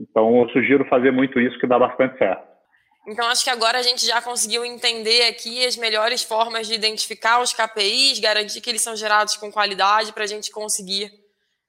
Então, 0.00 0.40
eu 0.40 0.48
sugiro 0.50 0.84
fazer 0.84 1.10
muito 1.10 1.40
isso, 1.40 1.58
que 1.58 1.66
dá 1.66 1.76
bastante 1.76 2.16
certo. 2.18 2.46
Então, 3.08 3.26
acho 3.26 3.42
que 3.42 3.50
agora 3.50 3.78
a 3.78 3.82
gente 3.82 4.06
já 4.06 4.22
conseguiu 4.22 4.64
entender 4.64 5.26
aqui 5.26 5.66
as 5.66 5.76
melhores 5.76 6.22
formas 6.22 6.68
de 6.68 6.74
identificar 6.74 7.40
os 7.40 7.52
KPIs, 7.52 8.20
garantir 8.20 8.60
que 8.60 8.70
eles 8.70 8.80
são 8.80 8.94
gerados 8.94 9.36
com 9.36 9.50
qualidade 9.50 10.12
para 10.12 10.22
a 10.22 10.28
gente 10.28 10.52
conseguir 10.52 11.10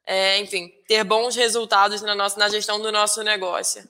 é, 0.05 0.38
enfim, 0.38 0.71
ter 0.88 1.03
bons 1.03 1.35
resultados 1.35 2.03
na, 2.03 2.13
nossa, 2.13 2.38
na 2.38 2.49
gestão 2.49 2.79
do 2.79 2.91
nosso 2.91 3.23
negócio. 3.23 3.83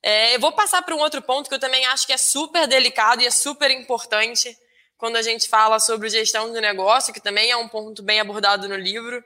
É, 0.00 0.36
eu 0.36 0.40
vou 0.40 0.52
passar 0.52 0.82
para 0.82 0.94
um 0.94 1.00
outro 1.00 1.20
ponto 1.20 1.48
que 1.48 1.54
eu 1.56 1.60
também 1.60 1.84
acho 1.86 2.06
que 2.06 2.12
é 2.12 2.16
super 2.16 2.68
delicado 2.68 3.22
e 3.22 3.26
é 3.26 3.30
super 3.30 3.72
importante 3.72 4.56
quando 4.96 5.16
a 5.16 5.22
gente 5.22 5.48
fala 5.48 5.78
sobre 5.78 6.08
gestão 6.08 6.52
do 6.52 6.60
negócio, 6.60 7.12
que 7.12 7.20
também 7.20 7.50
é 7.50 7.56
um 7.56 7.68
ponto 7.68 8.02
bem 8.02 8.20
abordado 8.20 8.68
no 8.68 8.76
livro, 8.76 9.22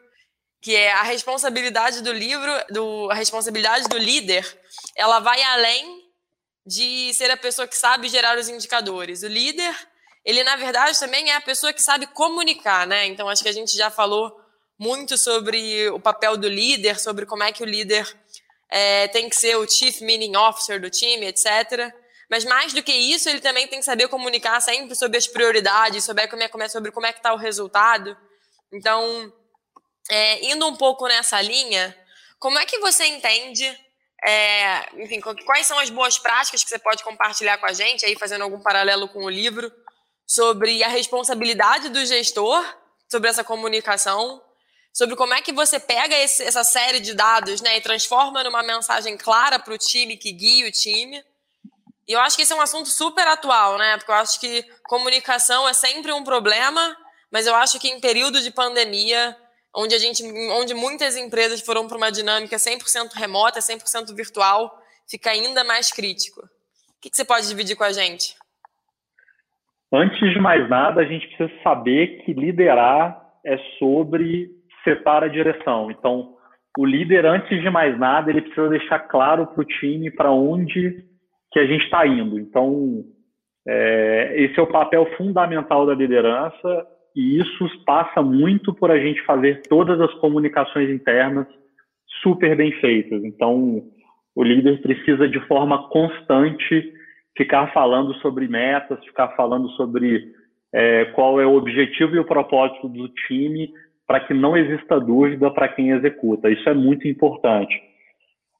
que 0.61 0.75
é 0.75 0.93
a 0.93 1.03
responsabilidade 1.03 2.03
do 2.03 2.13
livro, 2.13 2.51
do, 2.71 3.11
a 3.11 3.15
responsabilidade 3.15 3.89
do 3.89 3.97
líder, 3.97 4.45
ela 4.97 5.21
vai 5.21 5.41
além 5.43 6.09
de 6.67 7.13
ser 7.15 7.31
a 7.31 7.37
pessoa 7.37 7.67
que 7.67 7.77
sabe 7.77 8.09
gerar 8.09 8.37
os 8.37 8.49
indicadores. 8.49 9.23
O 9.23 9.29
líder, 9.29 9.75
ele 10.25 10.43
na 10.43 10.57
verdade 10.57 10.99
também 10.99 11.31
é 11.31 11.37
a 11.37 11.41
pessoa 11.41 11.73
que 11.73 11.83
sabe 11.83 12.07
comunicar, 12.09 12.87
né? 12.87 13.07
Então 13.07 13.29
acho 13.29 13.43
que 13.43 13.49
a 13.49 13.53
gente 13.53 13.77
já 13.77 13.91
falou 13.91 14.37
muito 14.79 15.17
sobre 15.17 15.89
o 15.91 15.99
papel 15.99 16.37
do 16.37 16.49
líder, 16.49 17.01
sobre 17.01 17.25
como 17.25 17.43
é 17.43 17.53
que 17.53 17.63
o 17.63 17.67
líder 17.67 18.07
é, 18.71 19.09
tem 19.09 19.29
que 19.29 19.37
ser 19.37 19.57
o 19.57 19.69
chief 19.69 20.01
meaning 20.03 20.37
officer 20.37 20.81
do 20.81 20.91
time, 20.91 21.27
etc. 21.27 21.93
Mas 22.31 22.45
mais 22.45 22.73
do 22.73 22.83
que 22.83 22.93
isso, 22.93 23.29
ele 23.29 23.41
também 23.41 23.67
tem 23.67 23.79
que 23.79 23.85
saber 23.85 24.09
comunicar 24.09 24.61
sempre 24.61 24.95
sobre 24.95 25.17
as 25.17 25.27
prioridades, 25.27 26.05
sobre 26.05 26.27
como 26.29 26.63
é, 26.63 26.69
sobre 26.69 26.91
como 26.91 27.07
é 27.07 27.13
que 27.13 27.21
está 27.21 27.33
o 27.33 27.39
resultado. 27.39 28.17
Então, 28.73 29.33
é, 30.11 30.45
indo 30.47 30.67
um 30.67 30.77
pouco 30.77 31.07
nessa 31.07 31.41
linha, 31.41 31.97
como 32.39 32.59
é 32.59 32.67
que 32.67 32.79
você 32.79 33.07
entende, 33.07 33.65
é, 34.27 35.03
enfim, 35.03 35.21
quais 35.21 35.67
são 35.67 35.79
as 35.79 35.91
boas 35.91 36.19
práticas 36.19 36.63
que 36.63 36.69
você 36.69 36.79
pode 36.79 37.03
compartilhar 37.03 37.59
com 37.59 37.67
a 37.67 37.73
gente, 37.73 38.05
aí 38.05 38.17
fazendo 38.17 38.43
algum 38.43 38.61
paralelo 38.61 39.09
com 39.09 39.25
o 39.25 39.31
livro, 39.31 39.73
sobre 40.27 40.83
a 40.85 40.89
responsabilidade 40.89 41.89
do 41.89 42.05
gestor 42.05 42.63
sobre 43.09 43.31
essa 43.31 43.43
comunicação 43.43 44.43
sobre 44.99 45.15
como 45.15 45.33
é 45.33 45.41
que 45.41 45.53
você 45.53 45.79
pega 45.79 46.17
esse, 46.17 46.43
essa 46.43 46.65
série 46.65 46.99
de 46.99 47.15
dados 47.15 47.61
né, 47.61 47.77
e 47.77 47.81
transforma 47.81 48.43
numa 48.43 48.65
mensagem 48.65 49.17
clara 49.17 49.57
para 49.57 49.73
o 49.73 49.79
time, 49.79 50.17
que 50.17 50.33
guia 50.33 50.67
o 50.67 50.73
time. 50.73 51.25
E 52.09 52.15
eu 52.15 52.21
acho 52.21 52.37
que 52.37 52.43
esse 52.43 52.53
é 52.53 52.57
um 52.57 52.61
assunto 52.61 52.89
super 52.89 53.27
atual, 53.27 53.77
né? 53.77 53.99
Porque 53.99 54.11
eu 54.11 54.17
acho 54.17 54.41
que 54.41 54.65
comunicação 54.85 55.69
é 55.69 55.75
sempre 55.75 56.11
um 56.11 56.25
problema, 56.25 56.97
mas 57.31 57.47
eu 57.47 57.55
acho 57.55 57.79
que 57.79 57.89
em 57.89 58.01
período 58.01 58.41
de 58.41 58.51
pandemia, 58.51 59.37
onde 59.77 59.95
a 59.95 59.99
gente, 59.99 60.23
onde 60.53 60.73
muitas 60.73 61.17
empresas 61.17 61.61
foram 61.61 61.87
para 61.87 61.99
uma 61.99 62.11
dinâmica 62.11 62.57
100% 62.57 63.13
remota, 63.15 63.61
100% 63.61 64.15
virtual, 64.17 64.75
fica 65.09 65.31
ainda 65.31 65.63
mais 65.65 65.93
crítico. 65.93 66.41
O 66.41 67.01
que, 67.03 67.11
que 67.11 67.17
você 67.17 67.27
pode 67.27 67.47
dividir 67.47 67.77
com 67.77 67.85
a 67.85 67.93
gente? 67.93 68.35
Antes 69.93 70.19
de 70.19 70.41
mais 70.41 70.69
nada, 70.69 71.03
a 71.03 71.05
gente 71.05 71.27
precisa 71.29 71.63
saber 71.63 72.25
que 72.25 72.33
liderar 72.33 73.23
é 73.45 73.59
sobre 73.79 74.51
separa 74.83 75.27
a 75.27 75.31
direção. 75.31 75.91
Então, 75.91 76.37
o 76.79 76.87
líder, 76.87 77.27
antes 77.27 77.61
de 77.61 77.71
mais 77.71 77.99
nada, 77.99 78.31
ele 78.31 78.43
precisa 78.43 78.69
deixar 78.69 79.01
claro 79.01 79.47
para 79.47 79.61
o 79.61 79.65
time 79.65 80.11
para 80.11 80.31
onde 80.31 81.08
que 81.53 81.59
a 81.59 81.67
gente 81.67 81.85
está 81.85 82.07
indo. 82.07 82.39
Então, 82.39 83.05
é, 83.67 84.35
esse 84.37 84.59
é 84.59 84.63
o 84.63 84.67
papel 84.67 85.07
fundamental 85.17 85.87
da 85.87 85.95
liderança 85.95 86.87
e 87.15 87.39
isso 87.39 87.85
passa 87.85 88.23
muito 88.23 88.73
por 88.73 88.91
a 88.91 88.99
gente 88.99 89.23
fazer 89.25 89.63
todas 89.69 90.01
as 90.01 90.13
comunicações 90.15 90.91
internas 90.91 91.47
super 92.23 92.57
bem 92.57 92.73
feitas. 92.81 93.25
Então, 93.25 93.83
o 94.35 94.43
líder 94.43 94.81
precisa 94.81 95.29
de 95.29 95.41
forma 95.47 95.89
constante 95.89 96.93
ficar 97.37 97.73
falando 97.73 98.15
sobre 98.15 98.49
metas, 98.49 99.05
ficar 99.05 99.29
falando 99.37 99.69
sobre 99.71 100.33
é, 100.73 101.07
qual 101.07 101.41
é 101.41 101.47
o 101.47 101.55
objetivo 101.55 102.15
e 102.15 102.19
o 102.19 102.25
propósito 102.25 102.89
do 102.89 103.09
time 103.27 103.71
para 104.07 104.21
que 104.21 104.33
não 104.33 104.57
exista 104.57 104.99
dúvida 104.99 105.51
para 105.51 105.69
quem 105.69 105.91
executa. 105.91 106.51
Isso 106.51 106.69
é 106.69 106.75
muito 106.75 107.07
importante. 107.07 107.88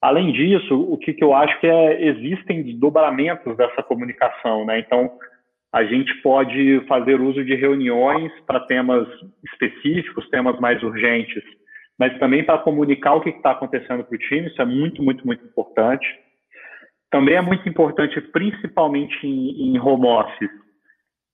Além 0.01 0.33
disso, 0.33 0.81
o 0.81 0.97
que, 0.97 1.13
que 1.13 1.25
eu 1.25 1.35
acho 1.35 1.59
que 1.61 1.67
é, 1.67 2.07
existem 2.07 2.79
dobramentos 2.79 3.57
dessa 3.57 3.83
comunicação, 3.83 4.65
né? 4.65 4.79
Então, 4.79 5.11
a 5.73 5.85
gente 5.85 6.15
pode 6.23 6.81
fazer 6.87 7.21
uso 7.21 7.45
de 7.45 7.55
reuniões 7.55 8.33
para 8.47 8.61
temas 8.61 9.07
específicos, 9.53 10.29
temas 10.31 10.59
mais 10.61 10.83
urgentes, 10.83 11.43
mas 11.99 12.17
também 12.19 12.45
para 12.45 12.59
comunicar 12.59 13.15
o 13.15 13.21
que 13.21 13.31
está 13.31 13.51
acontecendo 13.51 14.05
para 14.05 14.15
o 14.15 14.19
time, 14.19 14.47
isso 14.47 14.63
é 14.63 14.65
muito, 14.65 15.03
muito, 15.03 15.27
muito 15.27 15.45
importante. 15.45 16.07
Também 17.11 17.35
é 17.35 17.41
muito 17.41 17.69
importante, 17.69 18.21
principalmente 18.21 19.27
em, 19.27 19.75
em 19.75 19.79
home 19.81 20.07
office, 20.07 20.51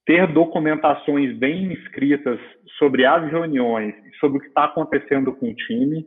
ter 0.06 0.26
documentações 0.26 1.36
bem 1.36 1.72
escritas 1.72 2.40
sobre 2.78 3.04
as 3.04 3.30
reuniões, 3.30 3.94
sobre 4.20 4.38
o 4.38 4.40
que 4.40 4.48
está 4.48 4.64
acontecendo 4.64 5.32
com 5.32 5.50
o 5.50 5.54
time. 5.54 6.06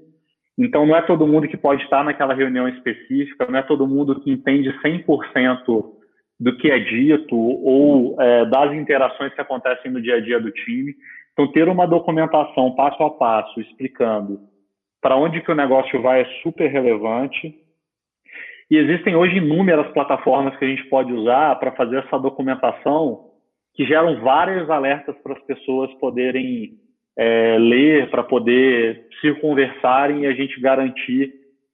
Então, 0.57 0.85
não 0.85 0.95
é 0.95 1.01
todo 1.01 1.27
mundo 1.27 1.47
que 1.47 1.55
pode 1.55 1.83
estar 1.83 2.03
naquela 2.03 2.33
reunião 2.33 2.67
específica, 2.67 3.45
não 3.47 3.59
é 3.59 3.61
todo 3.61 3.87
mundo 3.87 4.19
que 4.19 4.31
entende 4.31 4.73
100% 4.81 5.97
do 6.39 6.57
que 6.57 6.71
é 6.71 6.79
dito 6.79 7.35
ou 7.35 8.19
é, 8.19 8.45
das 8.45 8.73
interações 8.73 9.33
que 9.33 9.41
acontecem 9.41 9.91
no 9.91 10.01
dia 10.01 10.15
a 10.15 10.19
dia 10.19 10.39
do 10.39 10.51
time. 10.51 10.95
Então, 11.33 11.51
ter 11.51 11.67
uma 11.69 11.85
documentação 11.85 12.73
passo 12.75 13.03
a 13.03 13.11
passo 13.11 13.61
explicando 13.61 14.39
para 15.01 15.15
onde 15.15 15.41
que 15.41 15.51
o 15.51 15.55
negócio 15.55 16.01
vai 16.01 16.21
é 16.21 16.25
super 16.41 16.67
relevante. 16.71 17.55
E 18.69 18.77
existem 18.77 19.15
hoje 19.15 19.37
inúmeras 19.37 19.91
plataformas 19.93 20.57
que 20.57 20.65
a 20.65 20.67
gente 20.67 20.83
pode 20.89 21.13
usar 21.13 21.55
para 21.59 21.71
fazer 21.73 21.99
essa 21.99 22.17
documentação 22.17 23.27
que 23.73 23.85
geram 23.85 24.19
vários 24.21 24.69
alertas 24.69 25.15
para 25.19 25.33
as 25.33 25.43
pessoas 25.43 25.93
poderem 25.99 26.73
é, 27.17 27.57
ler, 27.57 28.09
para 28.09 28.23
poder 28.23 29.07
se 29.19 29.33
conversarem 29.35 30.21
e 30.21 30.27
a 30.27 30.33
gente 30.33 30.59
garantir 30.61 31.33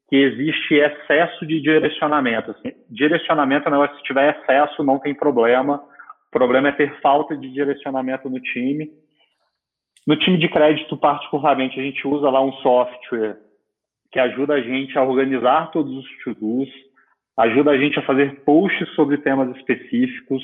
que 0.09 0.15
existe 0.15 0.75
excesso 0.75 1.45
de 1.45 1.59
direcionamento. 1.59 2.51
Assim, 2.51 2.71
direcionamento, 2.89 3.67
é 3.67 3.88
se 3.95 4.03
tiver 4.03 4.38
excesso, 4.38 4.83
não 4.83 5.00
tem 5.00 5.13
problema. 5.13 5.83
O 6.27 6.31
problema 6.31 6.69
é 6.69 6.71
ter 6.71 7.00
falta 7.01 7.35
de 7.35 7.51
direcionamento 7.51 8.29
no 8.29 8.39
time. 8.39 8.89
No 10.07 10.15
time 10.17 10.38
de 10.38 10.47
crédito, 10.50 10.95
particularmente, 10.97 11.79
a 11.79 11.83
gente 11.83 12.07
usa 12.07 12.29
lá 12.29 12.41
um 12.41 12.53
software 12.53 13.38
que 14.12 14.19
ajuda 14.19 14.53
a 14.53 14.62
gente 14.62 14.97
a 14.97 15.03
organizar 15.03 15.71
todos 15.71 15.91
os 15.97 16.23
to-dos, 16.23 16.69
ajuda 17.38 17.71
a 17.71 17.77
gente 17.77 17.97
a 17.97 18.03
fazer 18.03 18.41
posts 18.43 18.88
sobre 18.93 19.17
temas 19.17 19.55
específicos, 19.57 20.43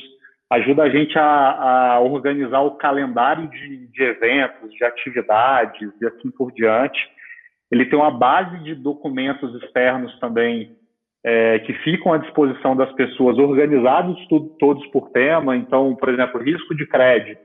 ajuda 0.49 0.83
a 0.83 0.89
gente 0.89 1.17
a, 1.17 1.93
a 1.93 1.99
organizar 1.99 2.61
o 2.61 2.71
calendário 2.71 3.47
de, 3.49 3.87
de, 3.87 4.03
eventos, 4.03 4.71
de 4.71 4.83
atividades 4.83 5.91
e 6.01 6.05
assim 6.05 6.31
por 6.31 6.51
diante. 6.51 6.99
Ele 7.71 7.85
tem 7.85 7.97
uma 7.97 8.11
base 8.11 8.63
de 8.63 8.73
documentos 8.73 9.53
externos 9.61 10.17
também 10.19 10.75
é, 11.23 11.59
que 11.59 11.73
ficam 11.83 12.13
à 12.13 12.17
disposição 12.17 12.75
das 12.75 12.91
pessoas, 12.93 13.37
organizados 13.37 14.17
tudo, 14.27 14.49
todos 14.57 14.85
por 14.87 15.11
tema. 15.11 15.55
Então, 15.55 15.95
por 15.95 16.09
exemplo, 16.09 16.41
risco 16.41 16.75
de 16.75 16.87
crédito. 16.87 17.41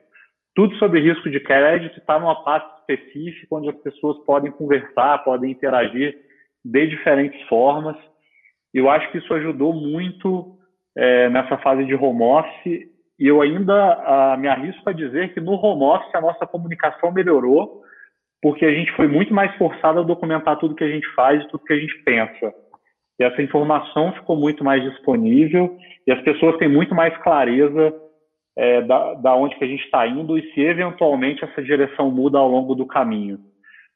Tudo 0.55 0.75
sobre 0.77 1.01
risco 1.01 1.29
de 1.29 1.41
crédito 1.41 1.99
está 1.99 2.19
numa 2.19 2.43
pasta 2.43 2.71
específica 2.79 3.57
onde 3.57 3.69
as 3.69 3.77
pessoas 3.83 4.17
podem 4.25 4.53
conversar, 4.53 5.25
podem 5.25 5.51
interagir 5.51 6.17
de 6.65 6.87
diferentes 6.87 7.41
formas. 7.49 7.97
Eu 8.73 8.89
acho 8.89 9.11
que 9.11 9.19
isso 9.19 9.35
ajudou 9.35 9.75
muito 9.75 10.57
é, 10.97 11.29
nessa 11.29 11.59
fase 11.59 11.85
de 11.85 11.95
home 11.95 12.23
office 12.23 12.94
e 13.19 13.27
eu 13.27 13.41
ainda 13.41 13.75
a, 13.75 14.37
me 14.37 14.49
arrisco 14.49 14.89
a 14.89 14.93
dizer 14.93 15.33
que 15.33 15.41
no 15.41 15.53
home 15.53 15.85
office 15.85 16.15
a 16.15 16.21
nossa 16.21 16.47
comunicação 16.47 17.13
melhorou 17.13 17.83
porque 18.43 18.67
a 18.67 18.75
gente 18.75 18.93
foi 18.93 19.09
muito 19.09 19.33
mais 19.33 19.57
forçado 19.57 20.01
a 20.01 20.03
documentar 20.03 20.59
tudo 20.59 20.75
que 20.75 20.85
a 20.85 20.89
gente 20.89 21.09
faz 21.15 21.43
e 21.43 21.49
tudo 21.49 21.65
que 21.65 21.73
a 21.73 21.79
gente 21.79 21.97
pensa. 22.05 22.53
E 23.19 23.25
essa 23.25 23.41
informação 23.41 24.13
ficou 24.13 24.37
muito 24.37 24.63
mais 24.63 24.83
disponível 24.83 25.79
e 26.07 26.13
as 26.13 26.21
pessoas 26.21 26.59
têm 26.59 26.69
muito 26.69 26.95
mais 26.95 27.17
clareza 27.23 27.95
é, 28.55 28.83
da, 28.83 29.15
da 29.15 29.35
onde 29.35 29.57
que 29.57 29.65
a 29.65 29.67
gente 29.67 29.85
está 29.85 30.07
indo 30.07 30.37
e 30.37 30.53
se 30.53 30.61
eventualmente 30.61 31.43
essa 31.43 31.63
direção 31.63 32.11
muda 32.11 32.39
ao 32.39 32.47
longo 32.47 32.75
do 32.75 32.87
caminho. 32.87 33.39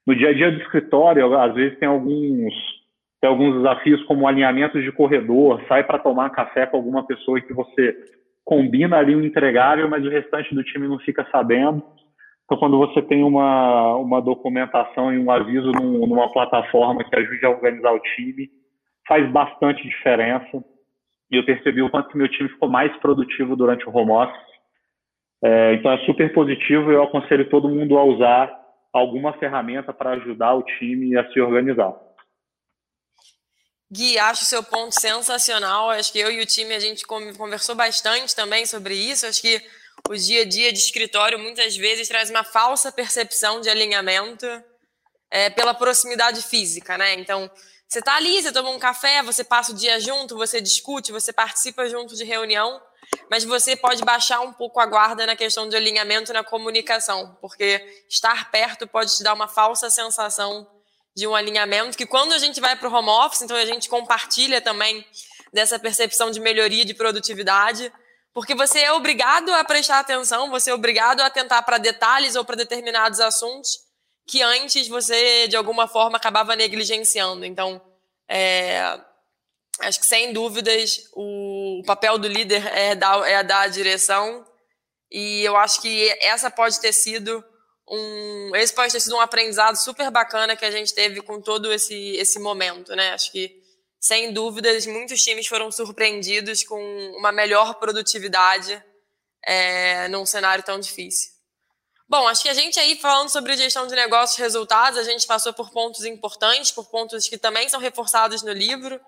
No 0.07 0.17
dia 0.17 0.31
a 0.31 0.33
dia 0.33 0.51
do 0.51 0.63
escritório, 0.63 1.39
às 1.39 1.55
vezes 1.55 1.79
tem 1.79 1.87
alguns, 1.87 2.55
tem 3.21 3.29
alguns 3.29 3.57
desafios 3.57 4.03
como 4.05 4.27
alinhamentos 4.27 4.83
de 4.83 4.91
corredor, 4.91 5.63
sai 5.69 5.85
para 5.85 5.99
tomar 5.99 6.31
café 6.31 6.65
com 6.65 6.79
alguma 6.79 7.07
pessoa 7.07 7.39
que 7.39 7.53
você 7.53 7.95
combina 8.49 8.97
ali 8.97 9.15
um 9.15 9.23
entregável, 9.23 9.87
mas 9.91 10.03
o 10.03 10.09
restante 10.09 10.55
do 10.55 10.65
time 10.65 10.89
não 10.89 10.99
fica 11.01 11.23
sabendo. 11.31 11.85
Então, 12.47 12.57
quando 12.57 12.79
você 12.79 13.03
tem 13.03 13.23
uma, 13.23 13.95
uma 13.97 14.23
documentação 14.23 15.13
e 15.13 15.19
um 15.19 15.31
aviso 15.31 15.71
num, 15.73 16.07
numa 16.07 16.33
plataforma 16.33 17.05
que 17.05 17.15
ajude 17.15 17.45
a 17.45 17.51
organizar 17.51 17.93
o 17.93 18.01
time, 18.01 18.49
faz 19.07 19.31
bastante 19.31 19.83
diferença. 19.83 20.65
E 21.31 21.37
eu 21.37 21.45
percebi 21.45 21.83
o 21.83 21.91
quanto 21.91 22.17
meu 22.17 22.27
time 22.27 22.49
ficou 22.49 22.71
mais 22.71 22.91
produtivo 23.01 23.55
durante 23.55 23.87
o 23.87 23.95
home 23.95 24.13
office. 24.13 24.49
É, 25.45 25.75
então, 25.75 25.93
é 25.93 25.99
super 26.07 26.33
positivo 26.33 26.91
e 26.91 26.95
eu 26.95 27.03
aconselho 27.03 27.51
todo 27.51 27.69
mundo 27.69 27.99
a 27.99 28.05
usar 28.05 28.51
alguma 28.95 29.35
ferramenta 29.35 29.93
para 29.93 30.13
ajudar 30.13 30.55
o 30.55 30.63
time 30.63 31.19
a 31.19 31.31
se 31.31 31.39
organizar. 31.39 31.95
Gui, 33.91 34.19
acho 34.19 34.45
seu 34.45 34.63
ponto 34.63 34.99
sensacional. 34.99 35.91
Acho 35.91 36.13
que 36.13 36.19
eu 36.19 36.31
e 36.31 36.41
o 36.41 36.47
time 36.47 36.75
a 36.75 36.81
gente 36.81 37.07
conversou 37.07 37.75
bastante 37.75 38.35
também 38.35 38.67
sobre 38.67 38.95
isso. 38.95 39.27
Acho 39.27 39.41
que 39.41 39.63
o 40.09 40.15
dia 40.15 40.43
a 40.43 40.45
dia 40.45 40.73
de 40.73 40.79
escritório 40.79 41.39
muitas 41.39 41.77
vezes 41.77 42.07
traz 42.07 42.29
uma 42.29 42.45
falsa 42.45 42.93
percepção 42.93 43.61
de 43.61 43.71
alinhamento 43.71 44.47
é, 45.31 45.51
pela 45.51 45.73
proximidade 45.73 46.43
física, 46.43 46.99
né? 46.99 47.15
Então, 47.15 47.51
você 47.89 48.01
está 48.01 48.17
ali, 48.17 48.43
você 48.43 48.53
toma 48.53 48.71
um 48.71 48.79
café, 48.79 49.23
você 49.23 49.43
passa 49.43 49.73
o 49.73 49.75
dia 49.75 49.99
junto, 49.99 50.37
você 50.37 50.61
discute, 50.61 51.11
você 51.11 51.33
participa 51.33 51.89
junto 51.89 52.15
de 52.15 52.25
reunião, 52.25 52.81
mas 53.31 53.45
você 53.45 53.75
pode 53.75 54.05
baixar 54.05 54.41
um 54.41 54.53
pouco 54.53 54.79
a 54.81 54.87
guarda 54.87 55.27
na 55.27 55.35
questão 55.35 55.67
de 55.67 55.77
alinhamento 55.77 56.33
na 56.33 56.45
comunicação, 56.45 57.37
porque 57.41 58.05
estar 58.09 58.51
perto 58.51 58.87
pode 58.87 59.17
te 59.17 59.23
dar 59.23 59.33
uma 59.33 59.49
falsa 59.49 59.89
sensação 59.89 60.67
de 61.19 61.27
um 61.27 61.35
alinhamento 61.35 61.99
que 61.99 62.07
quando 62.07 62.33
a 62.33 62.39
gente 62.39 62.61
vai 62.61 62.77
para 62.77 62.89
o 62.89 62.95
home 62.95 63.09
office, 63.09 63.43
então 63.43 63.57
a 63.57 63.65
gente 63.65 63.89
compartilha 63.89 64.61
também 64.61 65.05
dessa 65.53 65.77
percepção 65.77 66.31
de 66.31 66.39
melhoria 66.39 66.85
de 66.85 66.95
produtividade, 66.95 67.93
porque 68.33 68.55
você 68.55 68.83
é 68.83 68.93
obrigado 68.93 69.53
a 69.53 69.65
prestar 69.65 69.99
atenção, 69.99 70.49
você 70.49 70.71
é 70.71 70.75
obrigado 70.75 71.21
a 71.21 71.27
atentar 71.27 71.65
para 71.65 71.77
detalhes 71.77 72.37
ou 72.37 72.45
para 72.45 72.55
determinados 72.55 73.19
assuntos 73.19 73.81
que 74.29 74.43
antes 74.43 74.87
você, 74.87 75.49
de 75.49 75.57
alguma 75.57 75.89
forma, 75.89 76.19
acabava 76.19 76.55
negligenciando. 76.55 77.45
Então, 77.45 77.83
é, 78.29 79.01
acho 79.81 79.99
que, 79.99 80.07
sem 80.07 80.33
dúvidas, 80.33 81.01
o, 81.15 81.83
papel 81.85 82.17
do 82.17 82.29
líder 82.29 82.65
é 82.77 82.95
dar, 82.95 83.29
é 83.29 83.43
dar 83.43 83.63
a 83.63 83.69
direção 83.69 84.47
e 85.11 85.43
eu 85.43 85.57
acho 85.57 85.81
que 85.83 86.17
essa 86.21 86.49
pode 86.49 86.79
ter 86.81 86.93
sido 86.93 87.43
um, 87.91 88.57
esse 88.57 88.75
pode 88.75 88.93
ter 88.93 89.01
sido 89.01 89.17
um 89.17 89.21
aprendizado 89.21 89.77
super 89.77 90.11
bacana 90.11 90.57
que 90.57 90.65
a 90.65 90.71
gente 90.71 90.95
teve 90.95 91.21
com 91.23 91.41
todo 91.41 91.73
esse, 91.73 92.17
esse 92.17 92.39
momento, 92.39 92.95
né? 92.95 93.13
Acho 93.13 93.33
que 93.33 93.57
sem 94.01 94.33
dúvidas, 94.33 94.87
muitos 94.87 95.23
times 95.23 95.47
foram 95.47 95.73
surpreendidos 95.73 96.63
com 96.63 96.81
uma 97.17 97.33
melhor 97.33 97.75
produtividade 97.75 98.83
é, 99.45 100.07
num 100.09 100.25
cenário 100.25 100.65
tão 100.65 100.79
difícil. 100.79 101.31
Bom, 102.09 102.27
acho 102.27 102.43
que 102.43 102.49
a 102.49 102.55
gente 102.55 102.79
aí 102.81 102.97
falando 102.97 103.29
sobre 103.29 103.57
gestão 103.57 103.87
de 103.87 103.95
negócios 103.95 104.39
e 104.39 104.43
resultados, 104.43 104.99
a 104.99 105.03
gente 105.03 105.27
passou 105.27 105.53
por 105.53 105.71
pontos 105.71 106.05
importantes, 106.05 106.71
por 106.71 106.89
pontos 106.89 107.29
que 107.29 107.37
também 107.37 107.69
são 107.69 107.81
reforçados 107.81 108.43
no 108.43 108.53
livro, 108.53 108.99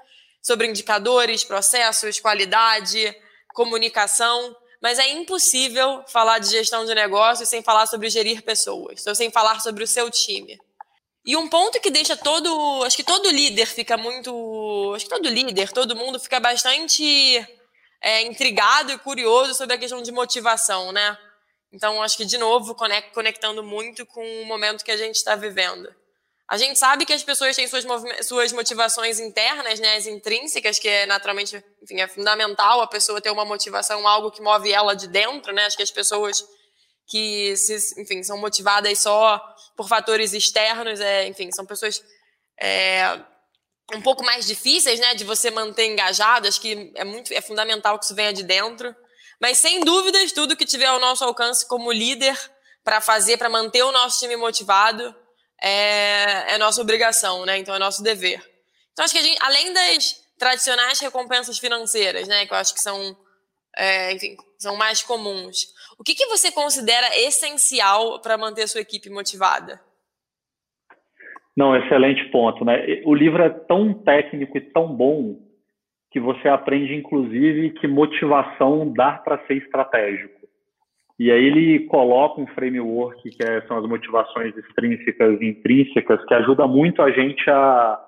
sobre 0.43 0.67
indicadores, 0.67 1.45
processos, 1.45 2.21
qualidade, 2.21 3.15
comunicação, 3.55 4.55
mas 4.81 4.99
é 4.99 5.09
impossível 5.11 6.03
falar 6.09 6.39
de 6.39 6.51
gestão 6.51 6.85
de 6.85 6.95
negócios 6.95 7.49
sem 7.49 7.63
falar 7.63 7.87
sobre 7.87 8.09
gerir 8.09 8.43
pessoas, 8.43 9.07
ou 9.07 9.15
sem 9.15 9.31
falar 9.31 9.61
sobre 9.61 9.85
o 9.85 9.87
seu 9.87 10.11
time. 10.11 10.59
E 11.25 11.37
um 11.37 11.49
ponto 11.49 11.81
que 11.81 11.91
deixa 11.91 12.17
todo. 12.17 12.83
Acho 12.85 12.97
que 12.97 13.05
todo 13.05 13.31
líder 13.31 13.67
fica 13.67 13.97
muito. 13.97 14.93
Acho 14.95 15.05
que 15.05 15.11
todo 15.11 15.29
líder, 15.29 15.71
todo 15.71 15.95
mundo 15.95 16.19
fica 16.19 16.41
bastante 16.41 17.47
é, 18.01 18.23
intrigado 18.23 18.91
e 18.93 18.99
curioso 18.99 19.55
sobre 19.55 19.75
a 19.75 19.79
questão 19.79 20.03
de 20.03 20.11
motivação, 20.11 20.93
né? 20.93 21.19
Então, 21.73 22.03
acho 22.03 22.17
que, 22.17 22.25
de 22.25 22.39
novo, 22.39 22.75
conectando 23.13 23.63
muito 23.63 24.05
com 24.07 24.25
o 24.43 24.47
momento 24.47 24.85
que 24.85 24.91
a 24.91 24.97
gente 24.97 25.17
está 25.17 25.37
vivendo. 25.37 25.95
A 26.51 26.57
gente 26.57 26.77
sabe 26.81 27.07
que 27.07 27.13
as 27.13 27.23
pessoas 27.23 27.55
têm 27.55 27.69
suas, 27.69 27.85
suas 28.27 28.53
motivações 28.53 29.21
internas, 29.21 29.79
né, 29.79 29.95
as 29.95 30.09
intrínsecas, 30.09 30.81
que 30.81 30.89
é 30.89 31.07
naturalmente, 31.07 31.65
enfim, 31.81 32.01
é 32.01 32.09
fundamental 32.09 32.81
a 32.81 32.89
pessoa 32.89 33.21
ter 33.21 33.31
uma 33.31 33.45
motivação, 33.45 34.07
algo 34.07 34.33
que 34.33 34.43
move 34.43 34.73
ela 34.73 34.97
de 34.97 35.07
dentro, 35.07 35.53
né? 35.53 35.67
Acho 35.67 35.77
que 35.77 35.83
as 35.85 35.93
pessoas 35.93 36.45
que 37.07 37.57
se, 37.57 38.01
enfim, 38.03 38.25
são 38.25 38.37
motivadas 38.37 38.99
só 38.99 39.41
por 39.77 39.87
fatores 39.89 40.33
externos, 40.33 40.99
é, 40.99 41.29
enfim, 41.29 41.53
são 41.53 41.65
pessoas 41.65 42.03
é, 42.61 43.21
um 43.95 44.03
pouco 44.03 44.25
mais 44.25 44.45
difíceis, 44.45 44.99
né, 44.99 45.15
de 45.15 45.23
você 45.23 45.53
manter 45.53 45.87
engajado. 45.87 46.49
Acho 46.49 46.61
que 46.61 46.93
é 46.97 47.05
muito, 47.05 47.33
é 47.33 47.41
fundamental 47.41 47.97
que 47.97 48.07
isso 48.07 48.15
venha 48.15 48.33
de 48.33 48.43
dentro. 48.43 48.93
Mas 49.41 49.59
sem 49.59 49.85
dúvidas, 49.85 50.33
tudo 50.33 50.57
que 50.57 50.67
tiver 50.67 50.87
ao 50.87 50.99
nosso 50.99 51.23
alcance 51.23 51.65
como 51.69 51.93
líder 51.93 52.37
para 52.83 53.01
fazer, 53.01 53.37
para 53.37 53.49
manter 53.49 53.85
o 53.85 53.93
nosso 53.93 54.19
time 54.19 54.37
motivado, 54.37 55.15
é, 55.63 56.55
é 56.55 56.59
nossa 56.59 56.81
obrigação, 56.81 57.45
né? 57.45 57.59
Então 57.59 57.75
é 57.75 57.79
nosso 57.79 58.03
dever. 58.03 58.41
Então 58.93 59.05
acho 59.05 59.15
que 59.15 59.21
a 59.21 59.23
gente, 59.23 59.39
além 59.43 59.73
das 59.73 60.21
tradicionais 60.39 60.99
recompensas 61.01 61.59
financeiras, 61.59 62.27
né, 62.27 62.47
que 62.47 62.53
eu 62.53 62.57
acho 62.57 62.73
que 62.73 62.81
são, 62.81 63.17
é, 63.77 64.13
enfim, 64.13 64.37
são 64.59 64.77
mais 64.77 65.03
comuns. 65.03 65.67
O 65.99 66.03
que, 66.03 66.15
que 66.15 66.27
você 66.27 66.51
considera 66.51 67.07
essencial 67.19 68.21
para 68.21 68.39
manter 68.39 68.63
a 68.63 68.67
sua 68.67 68.81
equipe 68.81 69.11
motivada? 69.11 69.81
Não, 71.55 71.77
excelente 71.77 72.25
ponto, 72.31 72.65
né? 72.65 73.03
O 73.05 73.15
livro 73.15 73.43
é 73.43 73.51
tão 73.51 73.93
técnico 73.93 74.57
e 74.57 74.63
tão 74.63 74.95
bom 74.95 75.37
que 76.11 76.19
você 76.19 76.49
aprende, 76.49 76.95
inclusive, 76.95 77.71
que 77.73 77.87
motivação 77.87 78.91
dá 78.93 79.13
para 79.13 79.47
ser 79.47 79.59
estratégico. 79.59 80.40
E 81.21 81.31
aí 81.31 81.45
ele 81.45 81.81
coloca 81.81 82.41
um 82.41 82.47
framework 82.47 83.29
que 83.29 83.43
é, 83.43 83.61
são 83.67 83.77
as 83.77 83.87
motivações 83.87 84.57
extrínsecas 84.57 85.39
e 85.39 85.51
intrínsecas, 85.51 86.25
que 86.25 86.33
ajuda 86.33 86.67
muito 86.67 87.03
a 87.03 87.11
gente 87.11 87.49
a, 87.51 88.01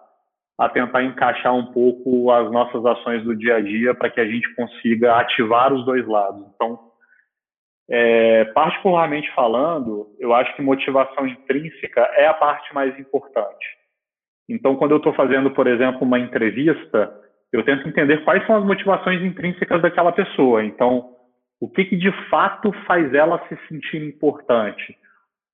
a 0.58 0.68
tentar 0.70 1.02
encaixar 1.02 1.54
um 1.54 1.66
pouco 1.66 2.30
as 2.30 2.50
nossas 2.50 2.82
ações 2.86 3.22
do 3.22 3.36
dia 3.36 3.56
a 3.56 3.60
dia 3.60 3.94
para 3.94 4.08
que 4.08 4.18
a 4.18 4.26
gente 4.26 4.54
consiga 4.54 5.16
ativar 5.16 5.74
os 5.74 5.84
dois 5.84 6.08
lados. 6.08 6.42
Então, 6.54 6.78
é, 7.90 8.46
particularmente 8.46 9.30
falando, 9.34 10.06
eu 10.18 10.32
acho 10.32 10.56
que 10.56 10.62
motivação 10.62 11.26
intrínseca 11.26 12.00
é 12.16 12.26
a 12.26 12.32
parte 12.32 12.72
mais 12.72 12.98
importante. 12.98 13.66
Então, 14.48 14.74
quando 14.74 14.92
eu 14.92 14.96
estou 14.96 15.12
fazendo, 15.12 15.50
por 15.50 15.66
exemplo, 15.66 16.00
uma 16.00 16.18
entrevista, 16.18 17.14
eu 17.52 17.62
tento 17.62 17.86
entender 17.86 18.24
quais 18.24 18.46
são 18.46 18.56
as 18.56 18.64
motivações 18.64 19.22
intrínsecas 19.22 19.82
daquela 19.82 20.12
pessoa. 20.12 20.64
Então, 20.64 21.20
o 21.62 21.68
que, 21.68 21.84
que 21.84 21.96
de 21.96 22.10
fato 22.28 22.72
faz 22.88 23.14
ela 23.14 23.40
se 23.46 23.56
sentir 23.68 24.02
importante? 24.02 24.98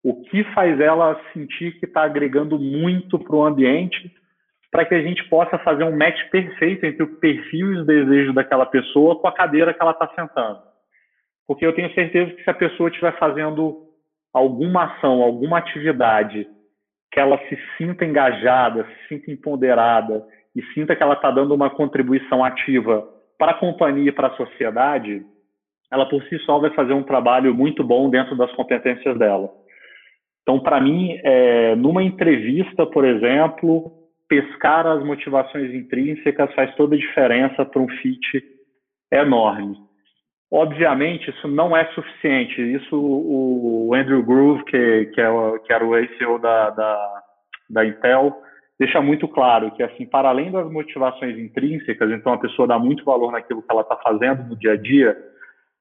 O 0.02 0.22
que 0.22 0.42
faz 0.54 0.80
ela 0.80 1.20
sentir 1.34 1.78
que 1.78 1.84
está 1.84 2.04
agregando 2.04 2.58
muito 2.58 3.18
para 3.18 3.36
o 3.36 3.44
ambiente 3.44 4.10
para 4.70 4.86
que 4.86 4.94
a 4.94 5.02
gente 5.02 5.22
possa 5.28 5.58
fazer 5.58 5.84
um 5.84 5.94
match 5.94 6.18
perfeito 6.30 6.86
entre 6.86 7.02
o 7.02 7.20
perfil 7.20 7.74
e 7.74 7.76
os 7.80 7.86
desejos 7.86 8.34
daquela 8.34 8.64
pessoa 8.64 9.20
com 9.20 9.28
a 9.28 9.34
cadeira 9.34 9.74
que 9.74 9.82
ela 9.82 9.90
está 9.90 10.08
sentando. 10.14 10.62
Porque 11.46 11.66
eu 11.66 11.74
tenho 11.74 11.92
certeza 11.92 12.32
que 12.32 12.42
se 12.42 12.48
a 12.48 12.54
pessoa 12.54 12.88
estiver 12.88 13.14
fazendo 13.18 13.82
alguma 14.32 14.84
ação, 14.84 15.22
alguma 15.22 15.58
atividade, 15.58 16.48
que 17.12 17.20
ela 17.20 17.36
se 17.50 17.58
sinta 17.76 18.06
engajada, 18.06 18.86
se 18.86 19.08
sinta 19.08 19.30
empoderada 19.30 20.24
e 20.56 20.62
sinta 20.72 20.96
que 20.96 21.02
ela 21.02 21.14
está 21.14 21.30
dando 21.30 21.54
uma 21.54 21.68
contribuição 21.68 22.42
ativa 22.42 23.06
para 23.38 23.50
a 23.50 23.58
companhia 23.58 24.08
e 24.08 24.12
para 24.12 24.28
a 24.28 24.36
sociedade, 24.36 25.22
ela 25.90 26.06
por 26.08 26.22
si 26.24 26.38
só 26.40 26.58
vai 26.58 26.70
fazer 26.74 26.92
um 26.92 27.02
trabalho 27.02 27.54
muito 27.54 27.82
bom 27.82 28.10
dentro 28.10 28.36
das 28.36 28.52
competências 28.52 29.18
dela. 29.18 29.50
Então, 30.42 30.60
para 30.60 30.80
mim, 30.80 31.18
é, 31.22 31.74
numa 31.76 32.02
entrevista, 32.02 32.86
por 32.86 33.04
exemplo, 33.04 33.92
pescar 34.28 34.86
as 34.86 35.04
motivações 35.04 35.74
intrínsecas 35.74 36.52
faz 36.54 36.74
toda 36.74 36.94
a 36.94 36.98
diferença 36.98 37.64
para 37.64 37.82
um 37.82 37.88
fit 37.88 38.42
enorme. 39.12 39.76
Obviamente, 40.50 41.30
isso 41.30 41.46
não 41.48 41.76
é 41.76 41.84
suficiente. 41.92 42.60
Isso 42.60 42.96
o 42.96 43.94
Andrew 43.94 44.22
Groove, 44.22 44.64
que, 44.64 45.06
que, 45.06 45.20
é 45.20 45.58
que 45.64 45.72
era 45.72 45.84
o 45.84 45.94
CEO 46.16 46.38
da, 46.38 46.70
da, 46.70 47.22
da 47.68 47.84
Intel, 47.84 48.34
deixa 48.78 49.00
muito 49.02 49.28
claro 49.28 49.70
que, 49.72 49.82
assim, 49.82 50.06
para 50.06 50.28
além 50.28 50.50
das 50.50 50.70
motivações 50.70 51.38
intrínsecas, 51.38 52.10
então 52.10 52.32
a 52.32 52.38
pessoa 52.38 52.68
dá 52.68 52.78
muito 52.78 53.04
valor 53.04 53.32
naquilo 53.32 53.62
que 53.62 53.70
ela 53.70 53.82
está 53.82 53.96
fazendo 53.96 54.44
no 54.44 54.56
dia 54.56 54.72
a 54.72 54.76
dia, 54.76 55.16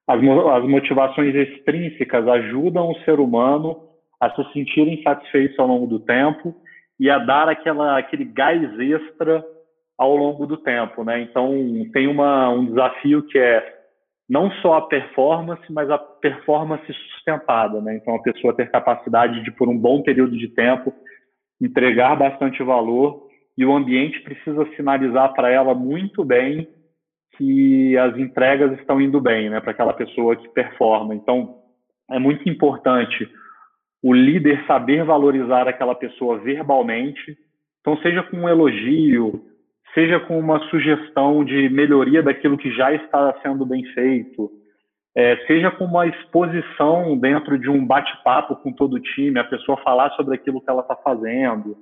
as, 0.08 0.20
as 0.20 0.64
motivações 0.64 1.36
extrínsecas 1.36 2.28
ajudam 2.28 2.90
o 2.90 3.00
ser 3.00 3.20
humano 3.20 3.84
a 4.20 4.30
se 4.32 4.54
sentirem 4.54 5.04
satisfeitos 5.04 5.60
ao 5.60 5.68
longo 5.68 5.86
do 5.86 6.00
tempo 6.00 6.56
e 7.00 7.10
a 7.10 7.20
dar 7.20 7.50
aquela, 7.50 7.98
aquele 7.98 8.26
gás 8.26 8.80
extra 8.80 9.44
ao 9.98 10.16
longo 10.16 10.46
do 10.46 10.58
tempo, 10.58 11.04
né? 11.04 11.22
Então, 11.22 11.52
tem 11.92 12.08
uma, 12.08 12.50
um 12.50 12.66
desafio 12.66 13.24
que 13.24 13.38
é 13.38 13.76
não 14.30 14.52
só 14.62 14.76
a 14.76 14.82
performance, 14.88 15.64
mas 15.72 15.90
a 15.90 15.98
performance 15.98 16.86
sustentada, 16.94 17.82
né? 17.82 17.96
Então, 17.96 18.16
a 18.16 18.22
pessoa 18.22 18.56
ter 18.56 18.70
capacidade 18.72 19.44
de, 19.44 19.52
por 19.52 19.68
um 19.68 19.78
bom 19.78 20.02
período 20.02 20.38
de 20.38 20.48
tempo, 20.50 20.94
entregar 21.62 22.16
bastante 22.16 22.62
valor 22.64 23.28
e 23.58 23.66
o 23.66 23.76
ambiente 23.76 24.22
precisa 24.22 24.66
sinalizar 24.76 25.34
para 25.34 25.50
ela 25.50 25.74
muito 25.74 26.24
bem 26.24 26.68
que 27.36 27.98
as 27.98 28.18
entregas 28.18 28.78
estão 28.80 29.02
indo 29.02 29.20
bem, 29.20 29.50
né? 29.50 29.60
Para 29.60 29.72
aquela 29.72 29.94
pessoa 29.94 30.36
que 30.36 30.48
performa. 30.50 31.14
Então, 31.14 31.56
é 32.10 32.20
muito 32.20 32.48
importante 32.50 33.30
o 34.02 34.14
líder 34.14 34.66
saber 34.66 35.04
valorizar 35.04 35.68
aquela 35.68 35.96
pessoa 35.96 36.38
verbalmente. 36.40 37.38
Então, 37.82 37.98
seja 37.98 38.24
com 38.24 38.38
um 38.38 38.50
elogio, 38.50 39.44
seja 39.94 40.20
com 40.20 40.40
uma 40.40 40.60
sugestão 40.70 41.44
de 41.44 41.70
melhoria 41.70 42.22
daquilo 42.22 42.58
que 42.58 42.72
já 42.72 42.94
está 42.94 43.34
sendo 43.42 43.66
bem 43.66 43.84
feito, 43.94 44.52
é, 45.16 45.36
seja 45.48 45.72
com 45.72 45.86
uma 45.86 46.06
exposição 46.06 47.18
dentro 47.18 47.58
de 47.58 47.70
um 47.70 47.84
bate-papo 47.84 48.56
com 48.58 48.72
todo 48.72 48.94
o 48.94 49.00
time, 49.00 49.40
a 49.40 49.44
pessoa 49.44 49.82
falar 49.84 50.12
sobre 50.12 50.36
aquilo 50.36 50.62
que 50.62 50.70
ela 50.70 50.82
está 50.82 50.96
fazendo, 50.96 51.76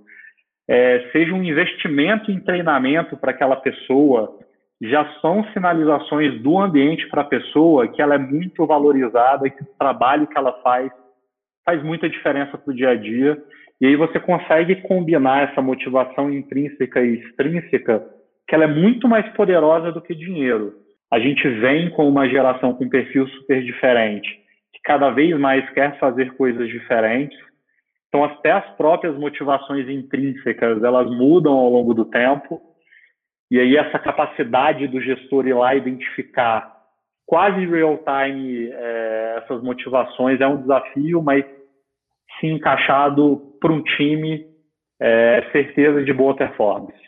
é, 0.67 1.10
seja 1.12 1.34
um 1.34 1.43
investimento 1.43 2.31
em 2.31 2.39
treinamento 2.39 3.17
para 3.17 3.31
aquela 3.31 3.58
pessoa, 3.58 4.39
já 4.81 5.05
são 5.21 5.43
sinalizações 5.53 6.41
do 6.41 6.59
ambiente 6.59 7.07
para 7.09 7.21
a 7.21 7.25
pessoa 7.25 7.88
que 7.88 8.01
ela 8.01 8.15
é 8.15 8.17
muito 8.17 8.65
valorizada, 8.65 9.49
que 9.49 9.63
o 9.63 9.77
trabalho 9.77 10.27
que 10.27 10.38
ela 10.38 10.53
faz 10.61 10.91
faz 11.65 11.81
muita 11.83 12.07
diferença 12.07 12.57
para 12.57 12.71
o 12.71 12.75
dia 12.75 12.89
a 12.89 12.95
dia. 12.95 13.41
E 13.81 13.88
aí 13.88 13.95
você 13.95 14.19
consegue 14.19 14.75
combinar 14.83 15.49
essa 15.49 15.61
motivação 15.61 16.31
intrínseca 16.31 17.01
e 17.01 17.15
extrínseca, 17.15 18.05
que 18.47 18.53
ela 18.53 18.65
é 18.65 18.67
muito 18.67 19.07
mais 19.07 19.27
poderosa 19.33 19.91
do 19.91 20.01
que 20.01 20.13
dinheiro. 20.13 20.73
A 21.11 21.19
gente 21.19 21.47
vem 21.59 21.89
com 21.89 22.07
uma 22.07 22.27
geração 22.27 22.73
com 22.73 22.85
um 22.85 22.89
perfil 22.89 23.27
super 23.27 23.63
diferente, 23.63 24.29
que 24.73 24.79
cada 24.83 25.09
vez 25.09 25.38
mais 25.38 25.67
quer 25.71 25.97
fazer 25.99 26.33
coisas 26.35 26.67
diferentes. 26.67 27.38
Então, 28.07 28.23
até 28.23 28.51
as 28.51 28.65
próprias 28.77 29.17
motivações 29.17 29.89
intrínsecas, 29.89 30.83
elas 30.83 31.09
mudam 31.09 31.53
ao 31.53 31.69
longo 31.69 31.93
do 31.93 32.05
tempo. 32.05 32.61
E 33.51 33.60
aí 33.60 33.77
essa 33.77 33.99
capacidade 33.99 34.88
do 34.88 35.01
gestor 35.01 35.47
ir 35.47 35.53
lá 35.53 35.75
identificar 35.75 36.75
quase 37.25 37.65
real 37.65 37.97
time 37.97 38.69
é, 38.71 39.41
essas 39.43 39.62
motivações 39.63 40.39
é 40.41 40.47
um 40.47 40.62
desafio, 40.62 41.21
mas 41.21 41.45
se 42.39 42.47
encaixado 42.47 43.58
para 43.60 43.71
um 43.71 43.81
time, 43.81 44.45
é 44.99 45.49
certeza 45.51 46.03
de 46.03 46.13
boa 46.13 46.36
performance. 46.36 46.99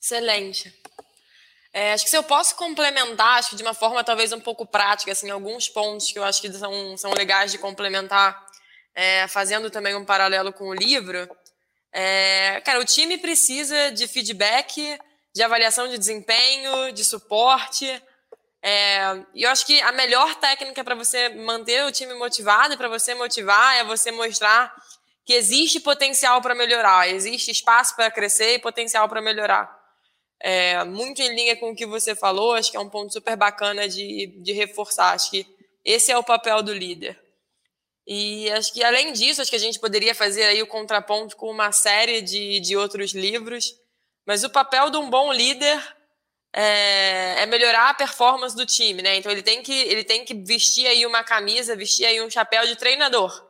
Excelente. 0.00 0.72
É, 1.72 1.92
acho 1.92 2.04
que 2.04 2.10
se 2.10 2.16
eu 2.16 2.24
posso 2.24 2.56
complementar, 2.56 3.38
acho 3.38 3.50
que 3.50 3.56
de 3.56 3.62
uma 3.62 3.74
forma 3.74 4.02
talvez 4.02 4.32
um 4.32 4.40
pouco 4.40 4.66
prática, 4.66 5.12
assim, 5.12 5.30
alguns 5.30 5.68
pontos 5.68 6.10
que 6.10 6.18
eu 6.18 6.24
acho 6.24 6.40
que 6.40 6.52
são, 6.52 6.96
são 6.96 7.12
legais 7.12 7.52
de 7.52 7.58
complementar, 7.58 8.44
é, 8.94 9.28
fazendo 9.28 9.70
também 9.70 9.94
um 9.94 10.04
paralelo 10.04 10.52
com 10.52 10.68
o 10.68 10.74
livro. 10.74 11.28
É, 11.92 12.60
cara, 12.64 12.80
o 12.80 12.84
time 12.84 13.18
precisa 13.18 13.90
de 13.90 14.06
feedback, 14.06 14.98
de 15.34 15.42
avaliação 15.42 15.88
de 15.88 15.98
desempenho, 15.98 16.92
de 16.92 17.04
suporte, 17.04 18.00
é, 18.62 19.24
e 19.34 19.44
eu 19.44 19.50
acho 19.50 19.64
que 19.64 19.80
a 19.80 19.92
melhor 19.92 20.34
técnica 20.34 20.84
para 20.84 20.94
você 20.94 21.30
manter 21.30 21.84
o 21.84 21.92
time 21.92 22.12
motivado 22.14 22.74
e 22.74 22.76
para 22.76 22.88
você 22.88 23.14
motivar 23.14 23.76
é 23.76 23.84
você 23.84 24.12
mostrar 24.12 24.74
que 25.24 25.32
existe 25.32 25.80
potencial 25.80 26.42
para 26.42 26.54
melhorar, 26.54 27.08
existe 27.08 27.50
espaço 27.50 27.96
para 27.96 28.10
crescer 28.10 28.54
e 28.54 28.58
potencial 28.58 29.08
para 29.08 29.22
melhorar. 29.22 29.78
É, 30.38 30.82
muito 30.84 31.20
em 31.22 31.34
linha 31.34 31.56
com 31.56 31.70
o 31.70 31.76
que 31.76 31.86
você 31.86 32.14
falou, 32.14 32.54
acho 32.54 32.70
que 32.70 32.76
é 32.76 32.80
um 32.80 32.88
ponto 32.88 33.12
super 33.12 33.36
bacana 33.36 33.88
de, 33.88 34.26
de 34.42 34.52
reforçar. 34.52 35.14
Acho 35.14 35.30
que 35.30 35.46
esse 35.84 36.10
é 36.10 36.18
o 36.18 36.24
papel 36.24 36.62
do 36.62 36.72
líder. 36.72 37.18
E 38.12 38.50
acho 38.50 38.72
que, 38.72 38.82
além 38.82 39.12
disso, 39.12 39.40
acho 39.40 39.48
que 39.48 39.56
a 39.56 39.60
gente 39.60 39.78
poderia 39.78 40.12
fazer 40.16 40.42
aí 40.42 40.60
o 40.60 40.66
contraponto 40.66 41.36
com 41.36 41.48
uma 41.48 41.70
série 41.70 42.20
de, 42.20 42.58
de 42.58 42.76
outros 42.76 43.12
livros, 43.12 43.76
mas 44.26 44.42
o 44.42 44.50
papel 44.50 44.90
de 44.90 44.96
um 44.96 45.08
bom 45.08 45.32
líder 45.32 45.80
é, 46.52 47.40
é, 47.40 47.46
melhorar 47.46 47.88
a 47.88 47.94
performance 47.94 48.56
do 48.56 48.66
time, 48.66 49.00
né? 49.00 49.14
Então 49.14 49.30
ele 49.30 49.44
tem 49.44 49.62
que 49.62 49.72
ele 49.72 50.02
tem 50.02 50.24
que 50.24 50.34
vestir 50.34 50.88
aí 50.88 51.06
uma 51.06 51.22
camisa, 51.22 51.76
vestir 51.76 52.04
aí 52.04 52.20
um 52.20 52.28
chapéu 52.28 52.66
de 52.66 52.74
treinador. 52.74 53.48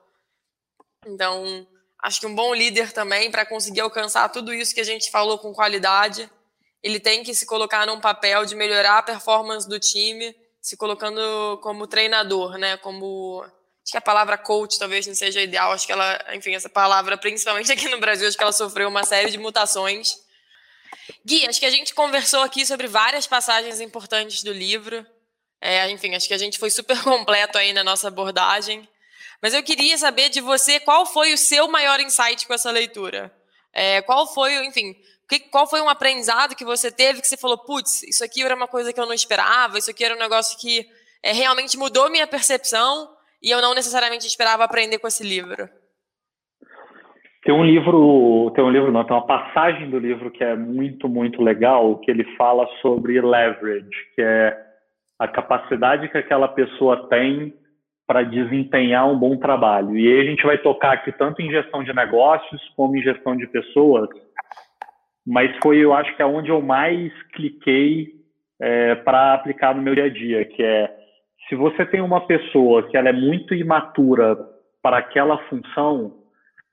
Então 1.07 1.67
acho 2.03 2.21
que 2.21 2.27
um 2.27 2.35
bom 2.35 2.53
líder 2.53 2.93
também 2.93 3.31
para 3.31 3.47
conseguir 3.47 3.81
alcançar 3.81 4.29
tudo 4.29 4.53
isso 4.53 4.75
que 4.75 4.83
a 4.83 4.85
gente 4.85 5.11
falou 5.11 5.39
com 5.39 5.55
qualidade, 5.55 6.31
ele 6.83 7.01
tem 7.01 7.25
que 7.25 7.35
se 7.35 7.47
colocar 7.47 7.87
num 7.87 7.99
papel 7.99 8.45
de 8.45 8.55
melhorar 8.55 8.99
a 8.99 9.03
performance 9.03 9.67
do 9.67 9.81
time, 9.81 10.37
se 10.61 10.77
colocando 10.77 11.59
como 11.63 11.87
treinador, 11.87 12.59
né? 12.59 12.77
Como 12.77 13.43
acho 13.91 13.93
que 13.93 13.99
a 13.99 14.01
palavra 14.01 14.39
coach 14.39 14.79
talvez 14.79 15.07
não 15.07 15.15
seja 15.15 15.41
ideal, 15.43 15.73
acho 15.73 15.85
que 15.85 15.93
ela, 15.93 16.19
enfim, 16.33 16.55
essa 16.55 16.69
palavra 16.69 17.19
principalmente 17.19 17.73
aqui 17.73 17.89
no 17.89 17.99
Brasil, 17.99 18.29
acho 18.29 18.37
que 18.37 18.43
ela 18.43 18.53
sofreu 18.53 18.89
uma 18.89 19.03
série 19.05 19.31
de 19.31 19.39
mutações 19.39 20.17
Gui, 21.25 21.47
acho 21.47 21.61
que 21.61 21.67
a 21.67 21.71
gente 21.71 21.95
conversou 21.95 22.41
aqui 22.43 22.65
sobre 22.65 22.87
várias 22.87 23.27
passagens 23.27 23.81
importantes 23.81 24.43
do 24.43 24.53
livro. 24.53 25.05
É, 25.61 25.91
enfim, 25.91 26.15
acho 26.15 26.27
que 26.27 26.35
a 26.35 26.39
gente 26.39 26.59
foi 26.59 26.71
super 26.71 27.01
completo 27.05 27.59
aí 27.59 27.73
na 27.73 27.85
nossa 27.85 28.09
abordagem. 28.09 28.89
Mas 29.43 29.55
eu 29.55 29.63
queria 29.63 29.97
saber 29.99 30.29
de 30.29 30.41
você 30.41 30.81
qual 30.81 31.07
foi 31.07 31.33
o 31.33 31.39
seu 31.39 31.69
maior 31.69 32.01
insight 32.01 32.47
com 32.47 32.55
essa 32.55 32.71
leitura. 32.71 33.35
É, 33.73 34.03
qual 34.03 34.33
foi, 34.33 34.55
enfim, 34.67 34.95
qual 35.51 35.67
foi 35.67 35.81
um 35.81 35.89
aprendizado 35.89 36.57
que 36.57 36.65
você 36.65 36.91
teve 36.91 37.21
que 37.21 37.29
você 37.29 37.37
falou, 37.37 37.59
putz, 37.59 38.03
isso 38.03 38.25
aqui 38.25 38.43
era 38.43 38.55
uma 38.55 38.67
coisa 38.69 38.93
que 38.93 39.01
eu 39.01 39.07
não 39.07 39.15
esperava, 39.15 39.79
isso 39.79 39.91
aqui 39.91 40.05
era 40.05 40.15
um 40.15 40.19
negócio 40.19 40.59
que 40.59 40.89
é, 41.23 41.33
realmente 41.33 41.77
mudou 41.77 42.11
minha 42.11 42.27
percepção 42.27 43.17
e 43.43 43.51
eu 43.51 43.61
não 43.61 43.75
necessariamente 43.75 44.27
esperava 44.27 44.65
aprender 44.65 44.99
com 44.99 45.07
esse 45.07 45.23
livro. 45.23 45.69
Tem 47.43 47.55
um 47.55 47.65
livro, 47.65 48.53
tem 48.55 48.63
um 48.63 48.71
livro 48.71 48.93
não, 48.93 49.03
tem 49.03 49.17
uma 49.17 49.27
passagem 49.27 49.89
do 49.89 49.99
livro 49.99 50.31
que 50.31 50.45
é 50.45 50.55
muito, 50.55 51.09
muito 51.09 51.43
legal, 51.43 51.99
que 51.99 52.11
ele 52.11 52.25
fala 52.37 52.67
sobre 52.83 53.21
leverage, 53.21 53.89
que 54.15 54.21
é 54.21 54.57
a 55.19 55.27
capacidade 55.27 56.09
que 56.09 56.19
aquela 56.19 56.49
pessoa 56.49 57.09
tem 57.09 57.55
para 58.07 58.23
desempenhar 58.23 59.09
um 59.09 59.19
bom 59.19 59.37
trabalho. 59.37 59.97
E 59.97 60.07
aí 60.07 60.21
a 60.21 60.25
gente 60.25 60.45
vai 60.45 60.59
tocar 60.59 60.93
aqui 60.93 61.13
tanto 61.13 61.41
em 61.41 61.51
gestão 61.51 61.83
de 61.83 61.95
negócios 61.95 62.61
como 62.77 62.97
em 62.97 63.03
gestão 63.03 63.37
de 63.37 63.47
pessoas, 63.47 64.09
mas 65.27 65.57
foi, 65.63 65.79
eu 65.79 65.95
acho 65.95 66.15
que 66.17 66.23
é 66.23 66.27
onde 66.27 66.51
eu 66.51 66.61
mais 66.61 67.13
cliquei 67.33 68.09
é, 68.61 68.97
para 68.97 69.35
aplicar 69.35 69.75
no 69.75 69.83
meu 69.83 69.95
dia 69.95 70.05
a 70.05 70.11
dia, 70.11 70.45
que 70.45 70.63
é 70.63 71.00
se 71.51 71.57
você 71.57 71.85
tem 71.85 72.01
uma 72.01 72.21
pessoa 72.27 72.85
que 72.85 72.97
ela 72.97 73.09
é 73.09 73.13
muito 73.13 73.55
imatura 73.55 74.39
para 74.81 74.99
aquela 74.99 75.37
função, 75.49 76.15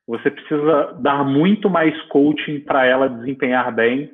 você 0.08 0.30
precisa 0.30 0.94
dar 1.00 1.26
muito 1.26 1.68
mais 1.68 2.00
coaching 2.04 2.60
para 2.60 2.86
ela 2.86 3.10
desempenhar 3.10 3.74
bem 3.74 4.10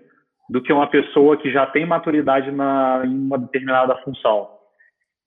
do 0.49 0.61
que 0.61 0.71
uma 0.71 0.87
pessoa 0.87 1.35
que 1.35 1.51
já 1.51 1.65
tem 1.65 1.85
maturidade 1.85 2.49
na, 2.49 3.03
em 3.05 3.13
uma 3.13 3.37
determinada 3.37 3.95
função. 3.97 4.49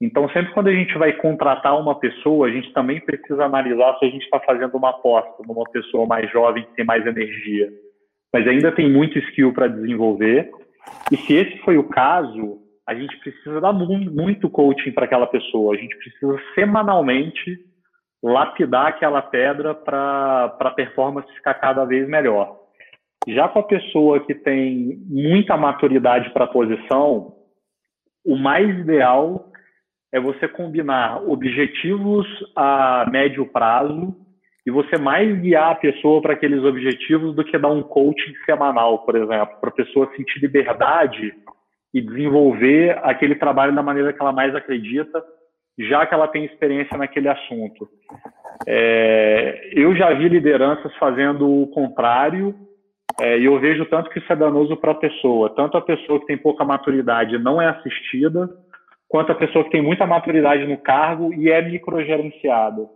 Então, 0.01 0.29
sempre 0.31 0.53
quando 0.53 0.69
a 0.69 0.75
gente 0.75 0.97
vai 0.97 1.13
contratar 1.13 1.79
uma 1.79 1.99
pessoa, 1.99 2.49
a 2.49 2.51
gente 2.51 2.73
também 2.73 3.01
precisa 3.01 3.45
analisar 3.45 3.97
se 3.99 4.07
a 4.07 4.09
gente 4.09 4.25
está 4.25 4.41
fazendo 4.41 4.75
uma 4.77 4.91
aposta 4.91 5.43
numa 5.47 5.65
pessoa 5.71 6.07
mais 6.07 6.31
jovem 6.31 6.65
que 6.65 6.77
tem 6.77 6.85
mais 6.85 7.07
energia, 7.07 7.71
mas 8.33 8.47
ainda 8.49 8.73
tem 8.73 8.91
muito 8.91 9.19
skill 9.19 9.53
para 9.53 9.69
desenvolver. 9.69 10.51
E 11.13 11.17
se 11.17 11.35
esse 11.35 11.59
foi 11.59 11.77
o 11.77 11.89
caso, 11.89 12.66
a 12.87 12.95
gente 12.95 13.19
precisa 13.19 13.61
dar 13.61 13.73
muito 13.73 14.49
coaching 14.49 14.93
para 14.93 15.07
aquela 15.07 15.27
pessoa. 15.27 15.75
A 15.75 15.79
gente 15.79 15.97
precisa 15.97 16.41
semanalmente 16.55 17.59
lapidar 18.23 18.87
aquela 18.87 19.21
pedra 19.21 19.75
para 19.75 20.57
a 20.59 20.71
performance 20.71 21.31
ficar 21.35 21.55
cada 21.55 21.85
vez 21.85 22.09
melhor. 22.09 22.57
Já 23.27 23.49
com 23.49 23.59
a 23.59 23.65
pessoa 23.65 24.21
que 24.21 24.35
tem 24.35 24.99
muita 25.09 25.57
maturidade 25.57 26.31
para 26.31 26.45
a 26.45 26.49
posição, 26.49 27.35
o 28.25 28.37
mais 28.37 28.79
ideal 28.79 29.51
é 30.13 30.21
você 30.21 30.47
combinar 30.47 31.23
objetivos 31.29 32.27
a 32.55 33.05
médio 33.11 33.47
prazo 33.47 34.15
e 34.65 34.71
você 34.71 34.97
mais 34.97 35.41
guiar 35.41 35.73
a 35.73 35.77
pessoa 35.77 36.23
para 36.23 36.35
aqueles 36.35 36.63
objetivos 36.63 37.35
do 37.35 37.45
que 37.45 37.59
dar 37.59 37.69
um 37.69 37.83
coaching 37.83 38.35
semanal, 38.45 39.01
por 39.01 39.17
exemplo, 39.17 39.57
para 39.61 39.71
a 39.71 39.75
pessoa 39.75 40.11
sentir 40.17 40.41
liberdade 40.41 41.35
e 41.97 42.01
desenvolver 42.03 42.99
aquele 43.03 43.35
trabalho 43.37 43.75
da 43.75 43.83
maneira 43.83 44.13
que 44.13 44.21
ela 44.21 44.31
mais 44.31 44.55
acredita, 44.55 45.25
já 45.79 46.05
que 46.05 46.13
ela 46.13 46.29
tem 46.29 46.45
experiência 46.45 46.95
naquele 46.99 47.27
assunto. 47.27 47.89
É, 48.67 49.71
eu 49.73 49.97
já 49.97 50.13
vi 50.13 50.29
lideranças 50.29 50.95
fazendo 50.97 51.49
o 51.49 51.69
contrário, 51.69 52.55
é, 53.19 53.39
e 53.39 53.47
eu 53.47 53.59
vejo 53.59 53.87
tanto 53.87 54.11
que 54.11 54.19
isso 54.19 54.31
é 54.31 54.37
danoso 54.37 54.77
para 54.77 54.93
a 54.93 54.97
pessoa, 54.97 55.55
tanto 55.57 55.79
a 55.79 55.81
pessoa 55.81 56.21
que 56.21 56.27
tem 56.27 56.37
pouca 56.37 56.67
maturidade 56.67 57.39
não 57.39 57.63
é 57.63 57.69
assistida, 57.69 58.47
quanto 59.09 59.33
a 59.33 59.35
pessoa 59.35 59.65
que 59.65 59.71
tem 59.71 59.81
muita 59.81 60.07
maturidade 60.07 60.67
no 60.67 60.77
cargo 60.77 61.33
e 61.33 61.51
é 61.51 61.63
microgerenciada. 61.63 62.87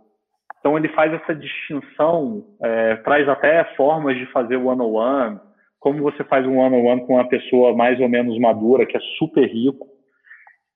Então 0.59 0.77
ele 0.77 0.89
faz 0.89 1.11
essa 1.11 1.33
distinção, 1.33 2.43
é, 2.61 2.97
traz 2.97 3.27
até 3.27 3.63
formas 3.75 4.15
de 4.15 4.27
fazer 4.27 4.57
one-on-one, 4.57 5.39
como 5.81 6.03
você 6.03 6.23
faz 6.23 6.45
um 6.45 6.59
one-on-one 6.59 7.05
com 7.07 7.15
uma 7.15 7.27
pessoa 7.27 7.75
mais 7.75 7.99
ou 7.99 8.07
menos 8.07 8.37
madura, 8.39 8.85
que 8.85 8.95
é 8.95 8.99
super 9.17 9.43
rico. 9.45 9.87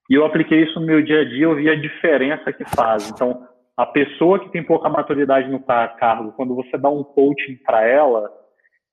E 0.10 0.16
eu 0.16 0.26
apliquei 0.26 0.64
isso 0.64 0.80
no 0.80 0.86
meu 0.86 1.02
dia 1.02 1.22
a 1.22 1.24
dia, 1.24 1.44
eu 1.44 1.56
vi 1.56 1.70
a 1.70 1.76
diferença 1.76 2.52
que 2.52 2.66
faz. 2.76 3.12
Então, 3.12 3.48
a 3.78 3.86
pessoa 3.86 4.40
que 4.40 4.52
tem 4.52 4.64
pouca 4.64 4.90
maturidade 4.90 5.48
no 5.48 5.60
cargo, 5.60 6.34
quando 6.34 6.56
você 6.56 6.76
dá 6.76 6.90
um 6.90 7.04
coaching 7.04 7.56
para 7.64 7.86
ela, 7.86 8.32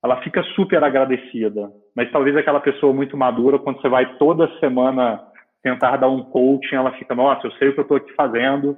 ela 0.03 0.21
fica 0.21 0.43
super 0.55 0.83
agradecida. 0.83 1.71
Mas 1.95 2.11
talvez 2.11 2.37
aquela 2.37 2.59
pessoa 2.59 2.93
muito 2.93 3.17
madura, 3.17 3.57
quando 3.57 3.81
você 3.81 3.89
vai 3.89 4.15
toda 4.17 4.59
semana 4.59 5.19
tentar 5.63 5.97
dar 5.97 6.09
um 6.09 6.23
coaching, 6.23 6.75
ela 6.75 6.91
fica, 6.93 7.15
nossa, 7.15 7.47
eu 7.47 7.51
sei 7.53 7.69
o 7.69 7.73
que 7.73 7.79
eu 7.79 7.83
estou 7.83 7.97
aqui 7.97 8.13
fazendo, 8.13 8.77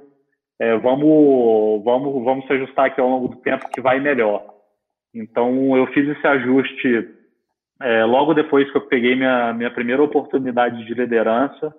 é, 0.58 0.74
vamos, 0.78 1.84
vamos, 1.84 2.24
vamos 2.24 2.46
se 2.46 2.52
ajustar 2.54 2.86
aqui 2.86 3.00
ao 3.00 3.10
longo 3.10 3.28
do 3.28 3.36
tempo 3.42 3.68
que 3.70 3.80
vai 3.80 4.00
melhor. 4.00 4.42
Então, 5.14 5.76
eu 5.76 5.86
fiz 5.88 6.08
esse 6.08 6.26
ajuste 6.26 7.15
é, 7.80 8.04
logo 8.04 8.34
depois 8.34 8.70
que 8.70 8.76
eu 8.76 8.82
peguei 8.82 9.14
minha, 9.14 9.52
minha 9.52 9.70
primeira 9.70 10.02
oportunidade 10.02 10.84
de 10.84 10.94
liderança 10.94 11.74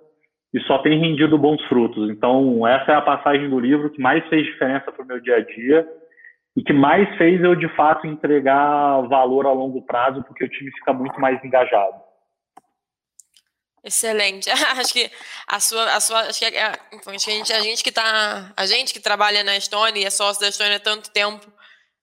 e 0.52 0.60
só 0.60 0.78
tem 0.78 0.98
rendido 0.98 1.36
bons 1.36 1.62
frutos. 1.66 2.10
Então, 2.10 2.66
essa 2.66 2.92
é 2.92 2.94
a 2.94 3.02
passagem 3.02 3.48
do 3.50 3.58
livro 3.58 3.90
que 3.90 4.00
mais 4.00 4.26
fez 4.28 4.44
diferença 4.44 4.90
para 4.90 5.02
o 5.02 5.06
meu 5.06 5.20
dia 5.20 5.36
a 5.36 5.40
dia 5.40 5.86
e 6.56 6.62
que 6.62 6.72
mais 6.72 7.16
fez 7.16 7.42
eu, 7.42 7.54
de 7.54 7.68
fato, 7.76 8.06
entregar 8.06 9.02
valor 9.02 9.46
a 9.46 9.52
longo 9.52 9.82
prazo, 9.82 10.22
porque 10.24 10.44
o 10.44 10.48
time 10.48 10.70
fica 10.72 10.92
muito 10.92 11.20
mais 11.20 11.42
engajado. 11.44 11.94
Excelente. 13.84 14.50
acho 14.78 14.92
que 14.92 15.10
a 15.46 15.60
sua, 15.60 15.94
a 15.94 16.00
sua, 16.00 16.20
acho 16.22 16.38
que, 16.38 16.58
a, 16.58 16.70
acho 16.70 17.24
que 17.24 17.30
a 17.30 17.34
gente, 17.34 17.52
a 17.52 17.60
gente 17.60 17.84
que 17.84 17.92
tá, 17.92 18.52
a 18.56 18.66
gente 18.66 18.92
que 18.92 19.00
trabalha 19.00 19.44
na 19.44 19.56
Estônia 19.56 20.00
e 20.00 20.04
é 20.04 20.10
sócio 20.10 20.40
da 20.40 20.48
Estônia 20.48 20.76
há 20.76 20.80
tanto 20.80 21.10
tempo, 21.10 21.46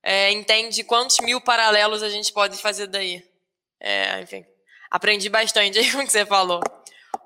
é, 0.03 0.31
entende 0.31 0.83
quantos 0.83 1.17
mil 1.21 1.41
paralelos 1.41 2.03
a 2.03 2.09
gente 2.09 2.31
pode 2.31 2.61
fazer 2.61 2.87
daí. 2.87 3.23
É, 3.79 4.21
enfim, 4.21 4.45
aprendi 4.89 5.29
bastante 5.29 5.77
aí 5.77 5.89
com 5.91 5.99
o 5.99 6.05
que 6.05 6.11
você 6.11 6.25
falou. 6.25 6.61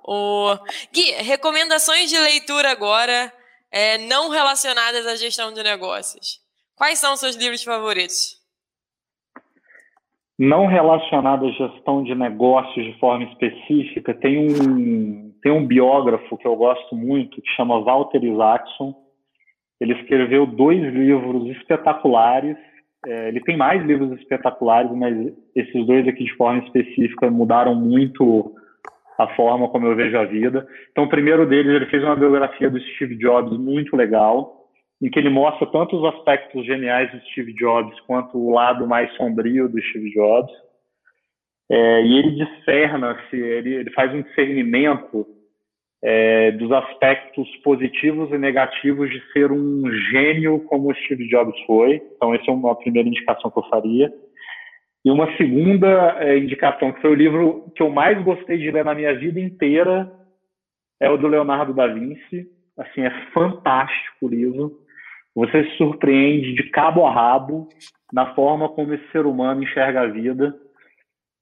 O 0.04 0.56
Gui, 0.94 1.12
recomendações 1.22 2.10
de 2.10 2.18
leitura 2.18 2.72
agora, 2.72 3.32
é, 3.72 3.98
não 3.98 4.30
relacionadas 4.30 5.06
à 5.06 5.16
gestão 5.16 5.54
de 5.54 5.62
negócios. 5.62 6.40
Quais 6.76 7.00
são 7.00 7.14
os 7.14 7.20
seus 7.20 7.36
livros 7.36 7.64
favoritos? 7.64 8.40
não 10.40 10.68
relacionado 10.68 11.48
à 11.48 11.52
gestão 11.52 12.02
de 12.02 12.16
negócios 12.16 12.86
de 12.86 12.98
forma 12.98 13.26
específica, 13.26 14.14
tem 14.14 14.40
um, 14.40 15.34
tem 15.44 15.52
um 15.52 15.68
biógrafo 15.68 16.38
que 16.38 16.48
eu 16.48 16.56
gosto 16.56 16.96
muito, 16.96 17.42
que 17.42 17.52
chama 17.58 17.84
Walter 17.84 18.24
Isaacson. 18.24 18.96
Ele 19.82 19.94
escreveu 20.00 20.46
dois 20.46 20.82
livros 20.94 21.46
espetaculares. 21.58 22.56
É, 23.06 23.30
ele 23.30 23.40
tem 23.42 23.56
mais 23.56 23.84
livros 23.86 24.12
espetaculares, 24.20 24.92
mas 24.92 25.34
esses 25.56 25.86
dois 25.86 26.08
aqui 26.08 26.26
de 26.26 26.36
forma 26.36 26.64
específica 26.64 27.30
mudaram 27.32 27.74
muito 27.74 28.54
a 29.18 29.28
forma 29.36 29.70
como 29.70 29.88
eu 29.88 29.96
vejo 29.96 30.18
a 30.18 30.26
vida. 30.26 30.68
Então, 30.92 31.06
o 31.06 31.10
primeiro 31.10 31.46
deles, 31.48 31.74
ele 31.74 31.86
fez 31.88 32.04
uma 32.04 32.16
biografia 32.16 32.70
do 32.70 32.80
Steve 32.80 33.16
Jobs 33.16 33.58
muito 33.58 33.96
legal 33.96 34.60
em 35.02 35.10
que 35.10 35.18
ele 35.18 35.30
mostra 35.30 35.66
tanto 35.68 35.98
os 35.98 36.16
aspectos 36.16 36.66
geniais 36.66 37.10
do 37.12 37.22
Steve 37.28 37.54
Jobs 37.54 37.98
quanto 38.02 38.38
o 38.38 38.52
lado 38.52 38.86
mais 38.86 39.12
sombrio 39.16 39.70
do 39.70 39.82
Steve 39.82 40.12
Jobs. 40.12 40.52
É, 41.72 42.02
e 42.04 42.18
ele 42.18 42.32
discerna-se, 42.32 43.36
ele, 43.36 43.76
ele, 43.76 43.92
faz 43.92 44.14
um 44.14 44.22
discernimento 44.22 45.26
é, 46.02 46.52
dos 46.52 46.72
aspectos 46.72 47.48
positivos 47.58 48.32
e 48.32 48.38
negativos 48.38 49.10
de 49.10 49.22
ser 49.32 49.52
um 49.52 49.84
gênio 50.12 50.62
como 50.62 50.94
Steve 50.96 51.28
Jobs 51.28 51.60
foi. 51.66 52.02
Então, 52.16 52.34
essa 52.34 52.50
é 52.50 52.54
uma 52.54 52.76
primeira 52.76 53.08
indicação 53.08 53.52
que 53.52 53.60
eu 53.60 53.70
faria. 53.70 54.12
E 55.04 55.12
uma 55.12 55.36
segunda 55.38 56.18
é, 56.20 56.38
indicação, 56.38 56.92
que 56.92 57.02
foi 57.02 57.12
o 57.12 57.16
livro 57.16 57.72
que 57.76 57.82
eu 57.82 57.90
mais 57.90 58.22
gostei 58.24 58.58
de 58.58 58.72
ler 58.72 58.86
na 58.86 58.96
minha 58.96 59.14
vida 59.18 59.40
inteira, 59.40 60.12
é 61.00 61.10
o 61.10 61.18
do 61.18 61.28
Leonardo 61.28 61.74
da 61.74 61.88
Vinci. 61.88 62.48
Assim, 62.78 63.02
é 63.02 63.12
fantástico 63.34 64.26
o 64.26 64.30
livro. 64.30 64.72
Você 65.36 65.64
se 65.66 65.78
surpreende 65.78 66.54
de 66.54 66.70
cabo 66.70 67.06
a 67.06 67.14
rabo 67.14 67.68
na 68.12 68.34
forma 68.34 68.70
como 68.70 68.94
esse 68.94 69.10
ser 69.12 69.26
humano 69.26 69.64
enxerga 69.64 70.02
a 70.02 70.08
vida. 70.08 70.56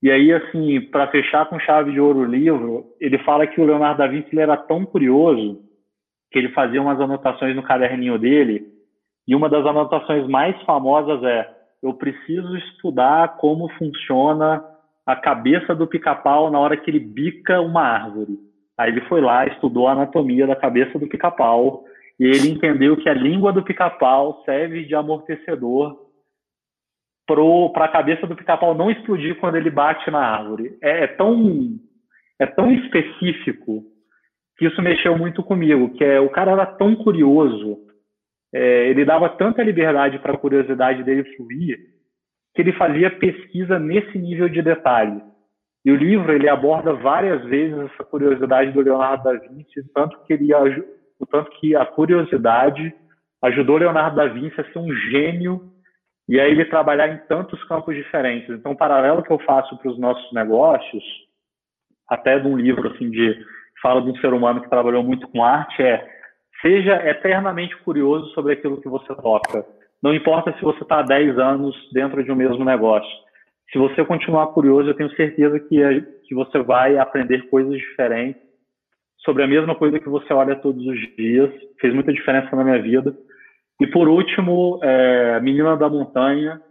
E 0.01 0.11
aí, 0.11 0.31
assim, 0.31 0.79
para 0.81 1.07
fechar 1.07 1.47
com 1.49 1.59
chave 1.59 1.91
de 1.91 1.99
ouro 1.99 2.19
o 2.19 2.25
livro, 2.25 2.85
ele 2.99 3.17
fala 3.19 3.47
que 3.47 3.59
o 3.59 3.65
Leonardo 3.65 3.97
da 3.97 4.07
Vinci 4.07 4.39
era 4.39 4.55
tão 4.55 4.85
curioso 4.85 5.59
que 6.31 6.37
ele 6.37 6.49
fazia 6.49 6.81
umas 6.81 6.99
anotações 6.99 7.55
no 7.55 7.63
caderninho 7.63 8.19
dele, 8.19 8.65
e 9.27 9.35
uma 9.35 9.49
das 9.49 9.65
anotações 9.65 10.27
mais 10.27 10.59
famosas 10.63 11.23
é: 11.23 11.49
eu 11.81 11.93
preciso 11.93 12.55
estudar 12.57 13.37
como 13.37 13.69
funciona 13.77 14.63
a 15.05 15.15
cabeça 15.15 15.73
do 15.73 15.87
pica-pau 15.87 16.51
na 16.51 16.59
hora 16.59 16.77
que 16.77 16.91
ele 16.91 16.99
bica 16.99 17.59
uma 17.61 17.81
árvore. 17.81 18.37
Aí 18.77 18.91
ele 18.91 19.01
foi 19.01 19.21
lá, 19.21 19.47
estudou 19.47 19.87
a 19.87 19.93
anatomia 19.93 20.45
da 20.45 20.55
cabeça 20.55 20.99
do 20.99 21.07
pica-pau, 21.07 21.83
e 22.19 22.25
ele 22.25 22.49
entendeu 22.49 22.95
que 22.97 23.09
a 23.09 23.13
língua 23.13 23.51
do 23.51 23.63
pica-pau 23.63 24.43
serve 24.45 24.85
de 24.85 24.93
amortecedor 24.93 26.06
para 27.27 27.85
a 27.85 27.91
cabeça 27.91 28.25
do 28.25 28.35
pica-pau 28.35 28.73
não 28.73 28.89
explodir 28.89 29.35
quando 29.39 29.55
ele 29.55 29.69
bate 29.69 30.09
na 30.09 30.19
árvore. 30.19 30.77
É, 30.81 31.03
é, 31.03 31.07
tão, 31.07 31.77
é 32.39 32.45
tão 32.45 32.71
específico 32.71 33.83
que 34.57 34.65
isso 34.65 34.81
mexeu 34.81 35.17
muito 35.17 35.43
comigo, 35.43 35.93
que 35.93 36.03
é 36.03 36.19
o 36.19 36.29
cara 36.29 36.51
era 36.51 36.65
tão 36.65 36.95
curioso, 36.95 37.77
é, 38.53 38.89
ele 38.89 39.05
dava 39.05 39.29
tanta 39.29 39.61
liberdade 39.61 40.17
para 40.19 40.33
a 40.33 40.37
curiosidade 40.37 41.03
dele 41.03 41.23
fluir, 41.35 41.77
que 42.55 42.61
ele 42.61 42.73
fazia 42.73 43.11
pesquisa 43.11 43.77
nesse 43.77 44.17
nível 44.17 44.49
de 44.49 44.61
detalhe. 44.61 45.21
E 45.85 45.91
o 45.91 45.95
livro 45.95 46.33
ele 46.33 46.49
aborda 46.49 46.93
várias 46.93 47.43
vezes 47.45 47.77
essa 47.77 48.03
curiosidade 48.03 48.71
do 48.71 48.81
Leonardo 48.81 49.23
da 49.23 49.33
Vinci, 49.33 49.83
tanto 49.93 50.19
que 50.23 50.33
ele 50.33 50.53
o 51.19 51.25
tanto 51.25 51.51
que 51.59 51.75
a 51.75 51.85
curiosidade 51.85 52.93
ajudou 53.43 53.77
Leonardo 53.77 54.15
da 54.15 54.27
Vinci 54.27 54.59
a 54.59 54.63
ser 54.63 54.79
um 54.79 54.91
gênio 54.93 55.76
e 56.27 56.39
a 56.39 56.47
ele 56.47 56.65
trabalhar 56.65 57.07
em 57.07 57.17
tantos 57.27 57.63
campos 57.65 57.95
diferentes. 57.95 58.49
Então, 58.49 58.73
o 58.73 58.77
paralelo 58.77 59.23
que 59.23 59.31
eu 59.31 59.39
faço 59.39 59.77
para 59.77 59.91
os 59.91 59.97
nossos 59.97 60.31
negócios, 60.33 61.03
até 62.09 62.39
de 62.39 62.47
um 62.47 62.57
livro 62.57 62.87
assim 62.91 63.09
de 63.09 63.37
fala 63.81 64.01
de 64.01 64.09
um 64.09 64.15
ser 64.17 64.33
humano 64.33 64.61
que 64.61 64.69
trabalhou 64.69 65.03
muito 65.03 65.27
com 65.29 65.43
arte, 65.43 65.81
é 65.81 66.05
seja 66.61 66.95
eternamente 67.07 67.75
curioso 67.77 68.27
sobre 68.33 68.53
aquilo 68.53 68.81
que 68.81 68.89
você 68.89 69.13
toca. 69.15 69.65
Não 70.01 70.13
importa 70.13 70.53
se 70.53 70.61
você 70.61 70.81
está 70.81 70.99
há 70.99 71.03
10 71.03 71.37
anos 71.39 71.75
dentro 71.93 72.23
de 72.23 72.31
um 72.31 72.35
mesmo 72.35 72.63
negócio. 72.63 73.09
Se 73.71 73.77
você 73.77 74.03
continuar 74.05 74.47
curioso, 74.47 74.89
eu 74.89 74.95
tenho 74.95 75.13
certeza 75.15 75.59
que, 75.59 76.01
que 76.27 76.35
você 76.35 76.59
vai 76.59 76.97
aprender 76.97 77.49
coisas 77.49 77.73
diferentes 77.73 78.41
sobre 79.19 79.43
a 79.43 79.47
mesma 79.47 79.75
coisa 79.75 79.99
que 79.99 80.07
você 80.07 80.31
olha 80.33 80.55
todos 80.55 80.85
os 80.85 80.99
dias. 81.15 81.51
Fez 81.79 81.93
muita 81.93 82.13
diferença 82.13 82.55
na 82.55 82.63
minha 82.63 82.81
vida. 82.81 83.15
E 83.79 83.87
por 83.87 84.07
último, 84.07 84.79
é, 84.81 85.39
Menina 85.39 85.77
da 85.77 85.89
Montanha, 85.89 86.61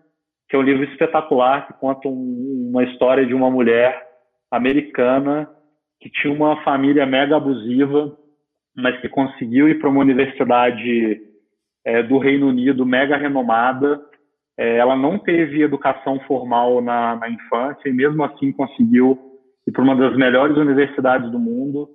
que 0.48 0.56
é 0.56 0.58
um 0.58 0.62
livro 0.62 0.84
espetacular 0.84 1.66
que 1.66 1.72
conta 1.74 2.08
um, 2.08 2.70
uma 2.70 2.84
história 2.84 3.24
de 3.24 3.34
uma 3.34 3.50
mulher 3.50 4.06
americana 4.50 5.48
que 6.00 6.10
tinha 6.10 6.32
uma 6.32 6.62
família 6.62 7.06
mega 7.06 7.36
abusiva, 7.36 8.16
mas 8.76 9.00
que 9.00 9.08
conseguiu 9.08 9.68
ir 9.68 9.78
para 9.78 9.88
uma 9.88 10.00
universidade 10.00 11.20
é, 11.84 12.02
do 12.02 12.18
Reino 12.18 12.48
Unido 12.48 12.84
mega 12.84 13.16
renomada. 13.16 14.00
É, 14.58 14.76
ela 14.76 14.96
não 14.96 15.18
teve 15.18 15.62
educação 15.62 16.18
formal 16.20 16.80
na, 16.82 17.16
na 17.16 17.30
infância 17.30 17.88
e 17.88 17.92
mesmo 17.92 18.22
assim 18.24 18.52
conseguiu 18.52 19.18
ir 19.66 19.72
para 19.72 19.82
uma 19.82 19.96
das 19.96 20.16
melhores 20.16 20.56
universidades 20.56 21.30
do 21.30 21.38
mundo 21.38 21.88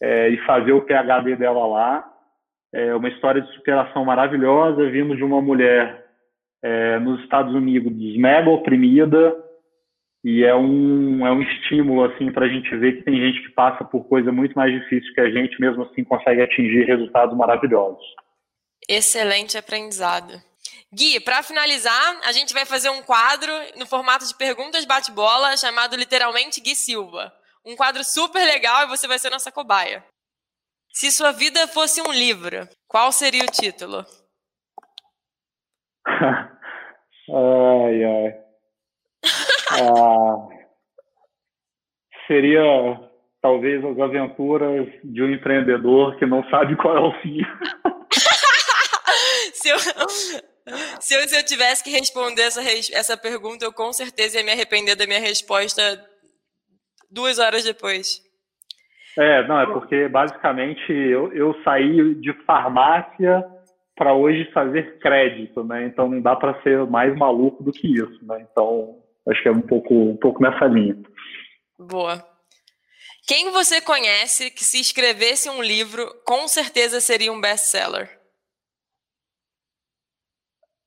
é, 0.00 0.28
e 0.28 0.36
fazer 0.44 0.72
o 0.72 0.82
PhD 0.82 1.36
dela 1.36 1.66
lá. 1.66 2.13
É 2.74 2.94
uma 2.94 3.08
história 3.08 3.40
de 3.40 3.54
superação 3.54 4.04
maravilhosa, 4.04 4.90
vindo 4.90 5.16
de 5.16 5.22
uma 5.22 5.40
mulher 5.40 6.04
é, 6.60 6.98
nos 6.98 7.22
Estados 7.22 7.54
Unidos 7.54 7.92
mega 8.16 8.50
oprimida, 8.50 9.32
e 10.24 10.42
é 10.42 10.54
um, 10.56 11.24
é 11.24 11.30
um 11.30 11.42
estímulo 11.42 12.02
assim 12.04 12.32
para 12.32 12.46
a 12.46 12.48
gente 12.48 12.74
ver 12.76 12.96
que 12.96 13.02
tem 13.04 13.14
gente 13.14 13.42
que 13.42 13.50
passa 13.50 13.84
por 13.84 14.08
coisa 14.08 14.32
muito 14.32 14.54
mais 14.54 14.72
difícil 14.72 15.12
que 15.14 15.20
a 15.20 15.30
gente, 15.30 15.60
mesmo 15.60 15.84
assim 15.84 16.02
consegue 16.02 16.40
atingir 16.40 16.84
resultados 16.84 17.36
maravilhosos. 17.36 18.02
Excelente 18.88 19.56
aprendizado. 19.56 20.32
Gui, 20.92 21.20
para 21.20 21.42
finalizar, 21.42 22.20
a 22.24 22.32
gente 22.32 22.54
vai 22.54 22.64
fazer 22.64 22.88
um 22.88 23.02
quadro 23.02 23.52
no 23.78 23.86
formato 23.86 24.26
de 24.26 24.34
perguntas 24.34 24.84
bate-bola 24.84 25.56
chamado 25.56 25.94
literalmente 25.94 26.60
Gui 26.60 26.74
Silva. 26.74 27.32
Um 27.64 27.76
quadro 27.76 28.02
super 28.02 28.44
legal 28.44 28.84
e 28.84 28.88
você 28.88 29.06
vai 29.06 29.18
ser 29.18 29.30
nossa 29.30 29.52
cobaia. 29.52 30.02
Se 30.94 31.10
sua 31.10 31.32
vida 31.32 31.66
fosse 31.66 32.00
um 32.00 32.12
livro, 32.12 32.68
qual 32.86 33.10
seria 33.10 33.42
o 33.42 33.50
título? 33.50 34.06
ai, 36.06 38.04
ai. 38.04 38.32
Ah, 39.72 40.36
seria 42.28 42.62
talvez 43.42 43.84
as 43.84 43.98
aventuras 43.98 44.86
de 45.02 45.20
um 45.20 45.34
empreendedor 45.34 46.16
que 46.16 46.26
não 46.26 46.48
sabe 46.48 46.76
qual 46.76 46.96
é 46.96 47.00
o 47.00 47.20
fim. 47.20 47.40
se, 49.52 49.70
eu, 49.70 49.78
se, 51.00 51.14
eu, 51.14 51.28
se 51.28 51.36
eu 51.36 51.44
tivesse 51.44 51.82
que 51.82 51.90
responder 51.90 52.42
essa, 52.42 52.62
essa 52.92 53.16
pergunta, 53.16 53.64
eu 53.64 53.72
com 53.72 53.92
certeza 53.92 54.38
ia 54.38 54.44
me 54.44 54.52
arrepender 54.52 54.94
da 54.94 55.08
minha 55.08 55.18
resposta 55.18 56.08
duas 57.10 57.40
horas 57.40 57.64
depois. 57.64 58.23
É, 59.16 59.46
não, 59.46 59.60
é 59.60 59.66
porque 59.66 60.08
basicamente 60.08 60.92
eu, 60.92 61.32
eu 61.32 61.54
saí 61.62 62.14
de 62.16 62.32
farmácia 62.44 63.44
para 63.96 64.12
hoje 64.12 64.50
fazer 64.52 64.98
crédito, 64.98 65.62
né? 65.62 65.86
Então 65.86 66.08
não 66.08 66.20
dá 66.20 66.34
para 66.34 66.60
ser 66.62 66.84
mais 66.86 67.16
maluco 67.16 67.62
do 67.62 67.70
que 67.70 67.86
isso, 67.86 68.18
né? 68.26 68.44
Então 68.50 69.04
Acho 69.26 69.42
que 69.42 69.48
é 69.48 69.52
um 69.52 69.62
pouco, 69.62 69.94
um 69.94 70.16
pouco 70.16 70.42
nessa 70.42 70.66
linha. 70.66 70.96
Boa. 71.78 72.22
Quem 73.26 73.50
você 73.50 73.80
conhece 73.80 74.50
que 74.50 74.62
se 74.62 74.78
escrevesse 74.78 75.48
um 75.48 75.62
livro, 75.62 76.06
com 76.26 76.46
certeza 76.46 77.00
seria 77.00 77.32
um 77.32 77.40
best-seller? 77.40 78.20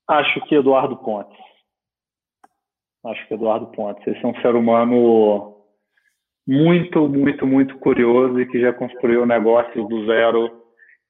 Acho 0.08 0.40
que 0.48 0.56
Eduardo 0.56 0.96
Pontes. 0.98 1.38
Acho 3.06 3.28
que 3.28 3.34
Eduardo 3.34 3.72
Pontes. 3.72 4.06
Esse 4.06 4.24
é 4.24 4.28
um 4.28 4.40
ser 4.42 4.56
humano 4.56 5.57
muito, 6.48 7.08
muito, 7.10 7.46
muito 7.46 7.78
curioso 7.78 8.40
e 8.40 8.46
que 8.46 8.60
já 8.60 8.72
construiu 8.72 9.26
negócios 9.26 9.88
do 9.90 10.06
zero 10.06 10.50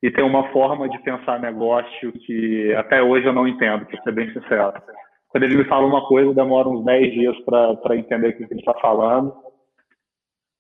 e 0.02 0.12
tem 0.12 0.24
uma 0.24 0.52
forma 0.52 0.90
de 0.90 0.98
pensar 1.00 1.40
negócio 1.40 2.12
que 2.12 2.74
até 2.76 3.02
hoje 3.02 3.26
eu 3.26 3.34
não 3.34 3.48
entendo, 3.48 3.86
para 3.86 4.02
ser 4.02 4.12
bem 4.12 4.32
sincero 4.34 4.74
quando 5.30 5.44
ele 5.44 5.58
me 5.58 5.66
fala 5.66 5.86
uma 5.86 6.08
coisa, 6.08 6.34
demora 6.34 6.68
uns 6.68 6.84
10 6.84 7.14
dias 7.14 7.36
para 7.46 7.96
entender 7.96 8.30
o 8.30 8.38
que 8.38 8.44
ele 8.44 8.60
está 8.60 8.74
falando. 8.76 9.34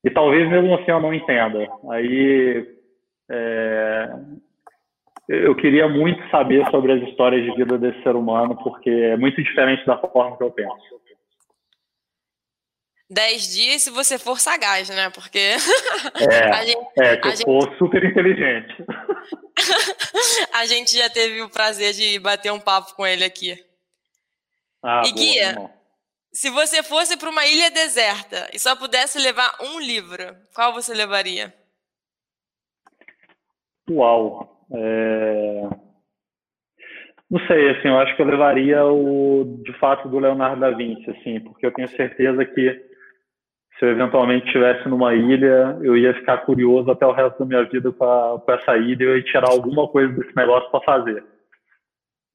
E 0.03 0.09
talvez 0.09 0.47
mesmo 0.49 0.75
assim 0.75 0.91
eu 0.91 0.99
não 0.99 1.13
entenda. 1.13 1.67
Aí 1.89 2.67
é, 3.29 4.09
eu 5.29 5.55
queria 5.55 5.87
muito 5.87 6.21
saber 6.29 6.63
sobre 6.69 6.91
as 6.91 7.01
histórias 7.09 7.43
de 7.43 7.55
vida 7.55 7.77
desse 7.77 8.01
ser 8.03 8.15
humano, 8.15 8.55
porque 8.63 8.89
é 8.89 9.17
muito 9.17 9.41
diferente 9.41 9.85
da 9.85 9.97
forma 9.97 10.37
que 10.37 10.43
eu 10.43 10.51
penso. 10.51 11.01
10 13.09 13.55
dias 13.55 13.83
se 13.83 13.89
você 13.89 14.19
for 14.19 14.39
sagaz, 14.39 14.89
né? 14.89 15.09
Porque. 15.09 15.39
É, 15.39 16.49
a 16.51 16.65
gente, 16.65 16.87
é 16.99 17.17
que 17.17 17.27
eu 17.27 17.31
gente... 17.31 17.45
for 17.45 17.77
super 17.77 18.03
inteligente. 18.03 18.85
a 20.53 20.65
gente 20.65 20.95
já 20.95 21.09
teve 21.09 21.41
o 21.41 21.49
prazer 21.49 21.93
de 21.93 22.19
bater 22.19 22.51
um 22.51 22.59
papo 22.59 22.95
com 22.95 23.07
ele 23.07 23.23
aqui. 23.23 23.63
Ah, 24.83 25.03
e 25.05 25.11
Guia, 25.11 25.53
boa, 25.53 25.71
se 26.33 26.49
você 26.49 26.83
fosse 26.83 27.17
para 27.17 27.29
uma 27.29 27.45
ilha 27.45 27.71
deserta 27.71 28.49
e 28.53 28.59
só 28.59 28.75
pudesse 28.75 29.19
levar 29.19 29.51
um 29.61 29.79
livro, 29.79 30.35
qual 30.53 30.73
você 30.73 30.93
levaria? 30.93 31.53
Uau. 33.89 34.65
É... 34.71 35.61
Não 37.29 37.45
sei, 37.47 37.71
assim, 37.71 37.87
eu 37.87 37.99
acho 37.99 38.15
que 38.15 38.21
eu 38.21 38.25
levaria 38.25 38.85
o, 38.85 39.61
de 39.63 39.73
fato, 39.79 40.07
do 40.07 40.19
Leonardo 40.19 40.61
da 40.61 40.71
Vinci, 40.71 41.09
assim, 41.09 41.39
porque 41.41 41.65
eu 41.65 41.73
tenho 41.73 41.89
certeza 41.89 42.45
que 42.45 42.86
se 43.77 43.85
eu 43.85 43.89
eventualmente 43.89 44.47
estivesse 44.47 44.89
numa 44.89 45.13
ilha, 45.13 45.77
eu 45.81 45.95
ia 45.95 46.13
ficar 46.15 46.39
curioso 46.39 46.89
até 46.89 47.05
o 47.05 47.11
resto 47.11 47.39
da 47.39 47.45
minha 47.45 47.63
vida 47.63 47.91
com, 47.91 48.43
essa 48.47 48.75
ilha 48.75 49.03
e 49.03 49.07
eu 49.07 49.17
ia 49.17 49.23
tirar 49.23 49.49
alguma 49.49 49.87
coisa 49.87 50.11
desse 50.13 50.35
negócio 50.35 50.69
para 50.71 50.81
fazer. 50.81 51.23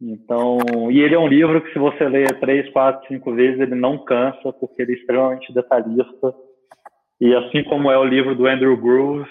Então, 0.00 0.58
e 0.90 1.00
ele 1.00 1.14
é 1.14 1.18
um 1.18 1.28
livro 1.28 1.60
que 1.60 1.72
se 1.72 1.78
você 1.78 2.08
lê 2.08 2.24
três, 2.40 2.70
quatro, 2.72 3.06
cinco 3.08 3.34
vezes, 3.34 3.60
ele 3.60 3.74
não 3.74 4.04
cansa, 4.04 4.52
porque 4.52 4.82
ele 4.82 4.92
é 4.92 4.96
extremamente 4.96 5.52
detalhista. 5.52 6.34
E 7.20 7.34
assim 7.34 7.62
como 7.64 7.90
é 7.90 7.98
o 7.98 8.04
livro 8.04 8.34
do 8.34 8.46
Andrew 8.46 8.76
Groove, 8.76 9.28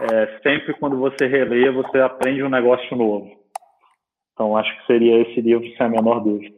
é, 0.00 0.40
sempre 0.42 0.74
quando 0.74 0.98
você 0.98 1.26
relê, 1.26 1.70
você 1.70 1.98
aprende 1.98 2.42
um 2.42 2.48
negócio 2.48 2.96
novo. 2.96 3.30
Então, 4.32 4.56
acho 4.56 4.76
que 4.78 4.86
seria 4.86 5.22
esse 5.22 5.40
livro, 5.40 5.66
sem 5.76 5.86
a 5.86 5.88
menor 5.88 6.20
dúvida. 6.20 6.54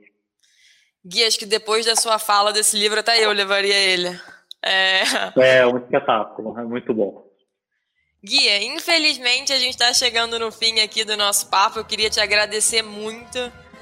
Gui, 1.04 1.24
acho 1.24 1.38
que 1.38 1.46
depois 1.46 1.86
da 1.86 1.94
sua 1.94 2.18
fala 2.18 2.52
desse 2.52 2.78
livro, 2.78 2.98
até 2.98 3.24
eu 3.24 3.32
levaria 3.32 3.76
ele. 3.76 4.08
É, 4.64 5.02
é 5.60 5.66
um 5.66 5.78
espetáculo, 5.78 6.58
é 6.58 6.64
muito 6.64 6.92
bom. 6.92 7.28
Guia, 8.24 8.62
infelizmente 8.64 9.52
a 9.52 9.58
gente 9.58 9.74
está 9.74 9.92
chegando 9.94 10.38
no 10.38 10.50
fim 10.50 10.80
aqui 10.80 11.04
do 11.04 11.16
nosso 11.16 11.46
papo. 11.48 11.78
Eu 11.78 11.84
queria 11.84 12.10
te 12.10 12.20
agradecer 12.20 12.82
muito. 12.82 13.38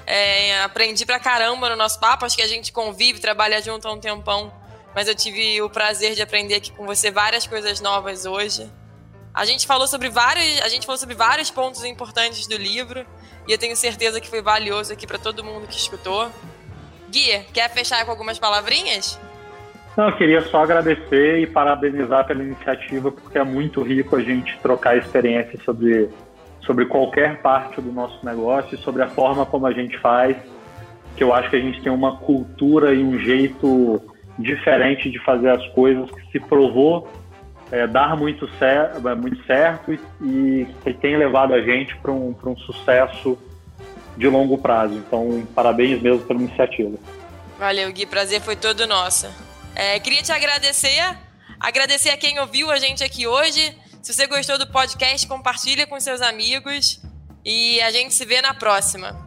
É, 0.06 0.60
aprendi 0.62 1.06
pra 1.06 1.18
caramba 1.18 1.70
no 1.70 1.76
nosso 1.76 1.98
papo. 1.98 2.26
Acho 2.26 2.36
que 2.36 2.42
a 2.42 2.46
gente 2.46 2.70
convive, 2.70 3.18
trabalha 3.18 3.62
junto 3.62 3.88
há 3.88 3.92
um 3.92 3.98
tempão. 3.98 4.52
Mas 4.94 5.08
eu 5.08 5.14
tive 5.14 5.60
o 5.62 5.70
prazer 5.70 6.14
de 6.14 6.22
aprender 6.22 6.56
aqui 6.56 6.70
com 6.70 6.84
você 6.84 7.10
várias 7.10 7.46
coisas 7.46 7.80
novas 7.80 8.26
hoje. 8.26 8.70
A 9.32 9.44
gente 9.44 9.66
falou 9.66 9.86
sobre 9.86 10.08
vários, 10.08 10.62
a 10.62 10.68
gente 10.68 10.86
falou 10.86 10.98
sobre 10.98 11.14
vários 11.14 11.50
pontos 11.50 11.84
importantes 11.84 12.46
do 12.46 12.56
livro 12.56 13.06
e 13.46 13.52
eu 13.52 13.58
tenho 13.58 13.76
certeza 13.76 14.20
que 14.20 14.28
foi 14.28 14.40
valioso 14.40 14.92
aqui 14.92 15.06
para 15.06 15.18
todo 15.18 15.44
mundo 15.44 15.66
que 15.66 15.76
escutou. 15.76 16.30
Guia, 17.10 17.44
quer 17.52 17.70
fechar 17.70 18.04
com 18.04 18.10
algumas 18.10 18.38
palavrinhas? 18.38 19.18
Não, 19.96 20.10
eu 20.10 20.16
queria 20.16 20.42
só 20.42 20.62
agradecer 20.62 21.38
e 21.38 21.46
parabenizar 21.46 22.26
pela 22.26 22.42
iniciativa, 22.42 23.10
porque 23.10 23.38
é 23.38 23.44
muito 23.44 23.82
rico 23.82 24.14
a 24.14 24.20
gente 24.20 24.58
trocar 24.58 24.96
experiências 24.98 25.62
sobre, 25.64 26.10
sobre 26.60 26.84
qualquer 26.84 27.40
parte 27.40 27.80
do 27.80 27.90
nosso 27.90 28.24
negócio 28.24 28.74
e 28.74 28.78
sobre 28.78 29.02
a 29.02 29.08
forma 29.08 29.46
como 29.46 29.66
a 29.66 29.72
gente 29.72 29.96
faz, 29.98 30.36
que 31.16 31.24
eu 31.24 31.32
acho 31.32 31.48
que 31.48 31.56
a 31.56 31.60
gente 31.60 31.80
tem 31.80 31.90
uma 31.90 32.18
cultura 32.18 32.92
e 32.92 33.02
um 33.02 33.18
jeito 33.18 34.02
diferente 34.38 35.10
de 35.10 35.18
fazer 35.20 35.48
as 35.48 35.66
coisas 35.68 36.10
que 36.10 36.30
se 36.30 36.40
provou 36.40 37.08
é, 37.72 37.86
dar 37.86 38.14
muito, 38.16 38.46
cer 38.58 38.90
muito 39.16 39.42
certo 39.44 39.94
e, 40.20 40.66
e 40.84 40.92
tem 40.92 41.16
levado 41.16 41.54
a 41.54 41.62
gente 41.62 41.96
para 41.96 42.12
um, 42.12 42.34
um 42.44 42.56
sucesso 42.58 43.38
de 44.14 44.28
longo 44.28 44.58
prazo. 44.58 44.94
Então, 44.94 45.46
parabéns 45.54 46.02
mesmo 46.02 46.20
pela 46.20 46.38
iniciativa. 46.38 46.96
Valeu, 47.58 47.90
Gui. 47.92 48.04
Prazer 48.04 48.42
foi 48.42 48.56
todo 48.56 48.86
nosso. 48.86 49.45
É, 49.76 50.00
queria 50.00 50.22
te 50.22 50.32
agradecer, 50.32 51.18
agradecer 51.60 52.08
a 52.08 52.16
quem 52.16 52.38
ouviu 52.40 52.70
a 52.70 52.78
gente 52.78 53.04
aqui 53.04 53.26
hoje. 53.26 53.76
Se 54.02 54.14
você 54.14 54.26
gostou 54.26 54.58
do 54.58 54.66
podcast, 54.68 55.26
compartilha 55.26 55.86
com 55.86 56.00
seus 56.00 56.22
amigos 56.22 56.98
e 57.44 57.78
a 57.82 57.90
gente 57.90 58.14
se 58.14 58.24
vê 58.24 58.40
na 58.40 58.54
próxima. 58.54 59.25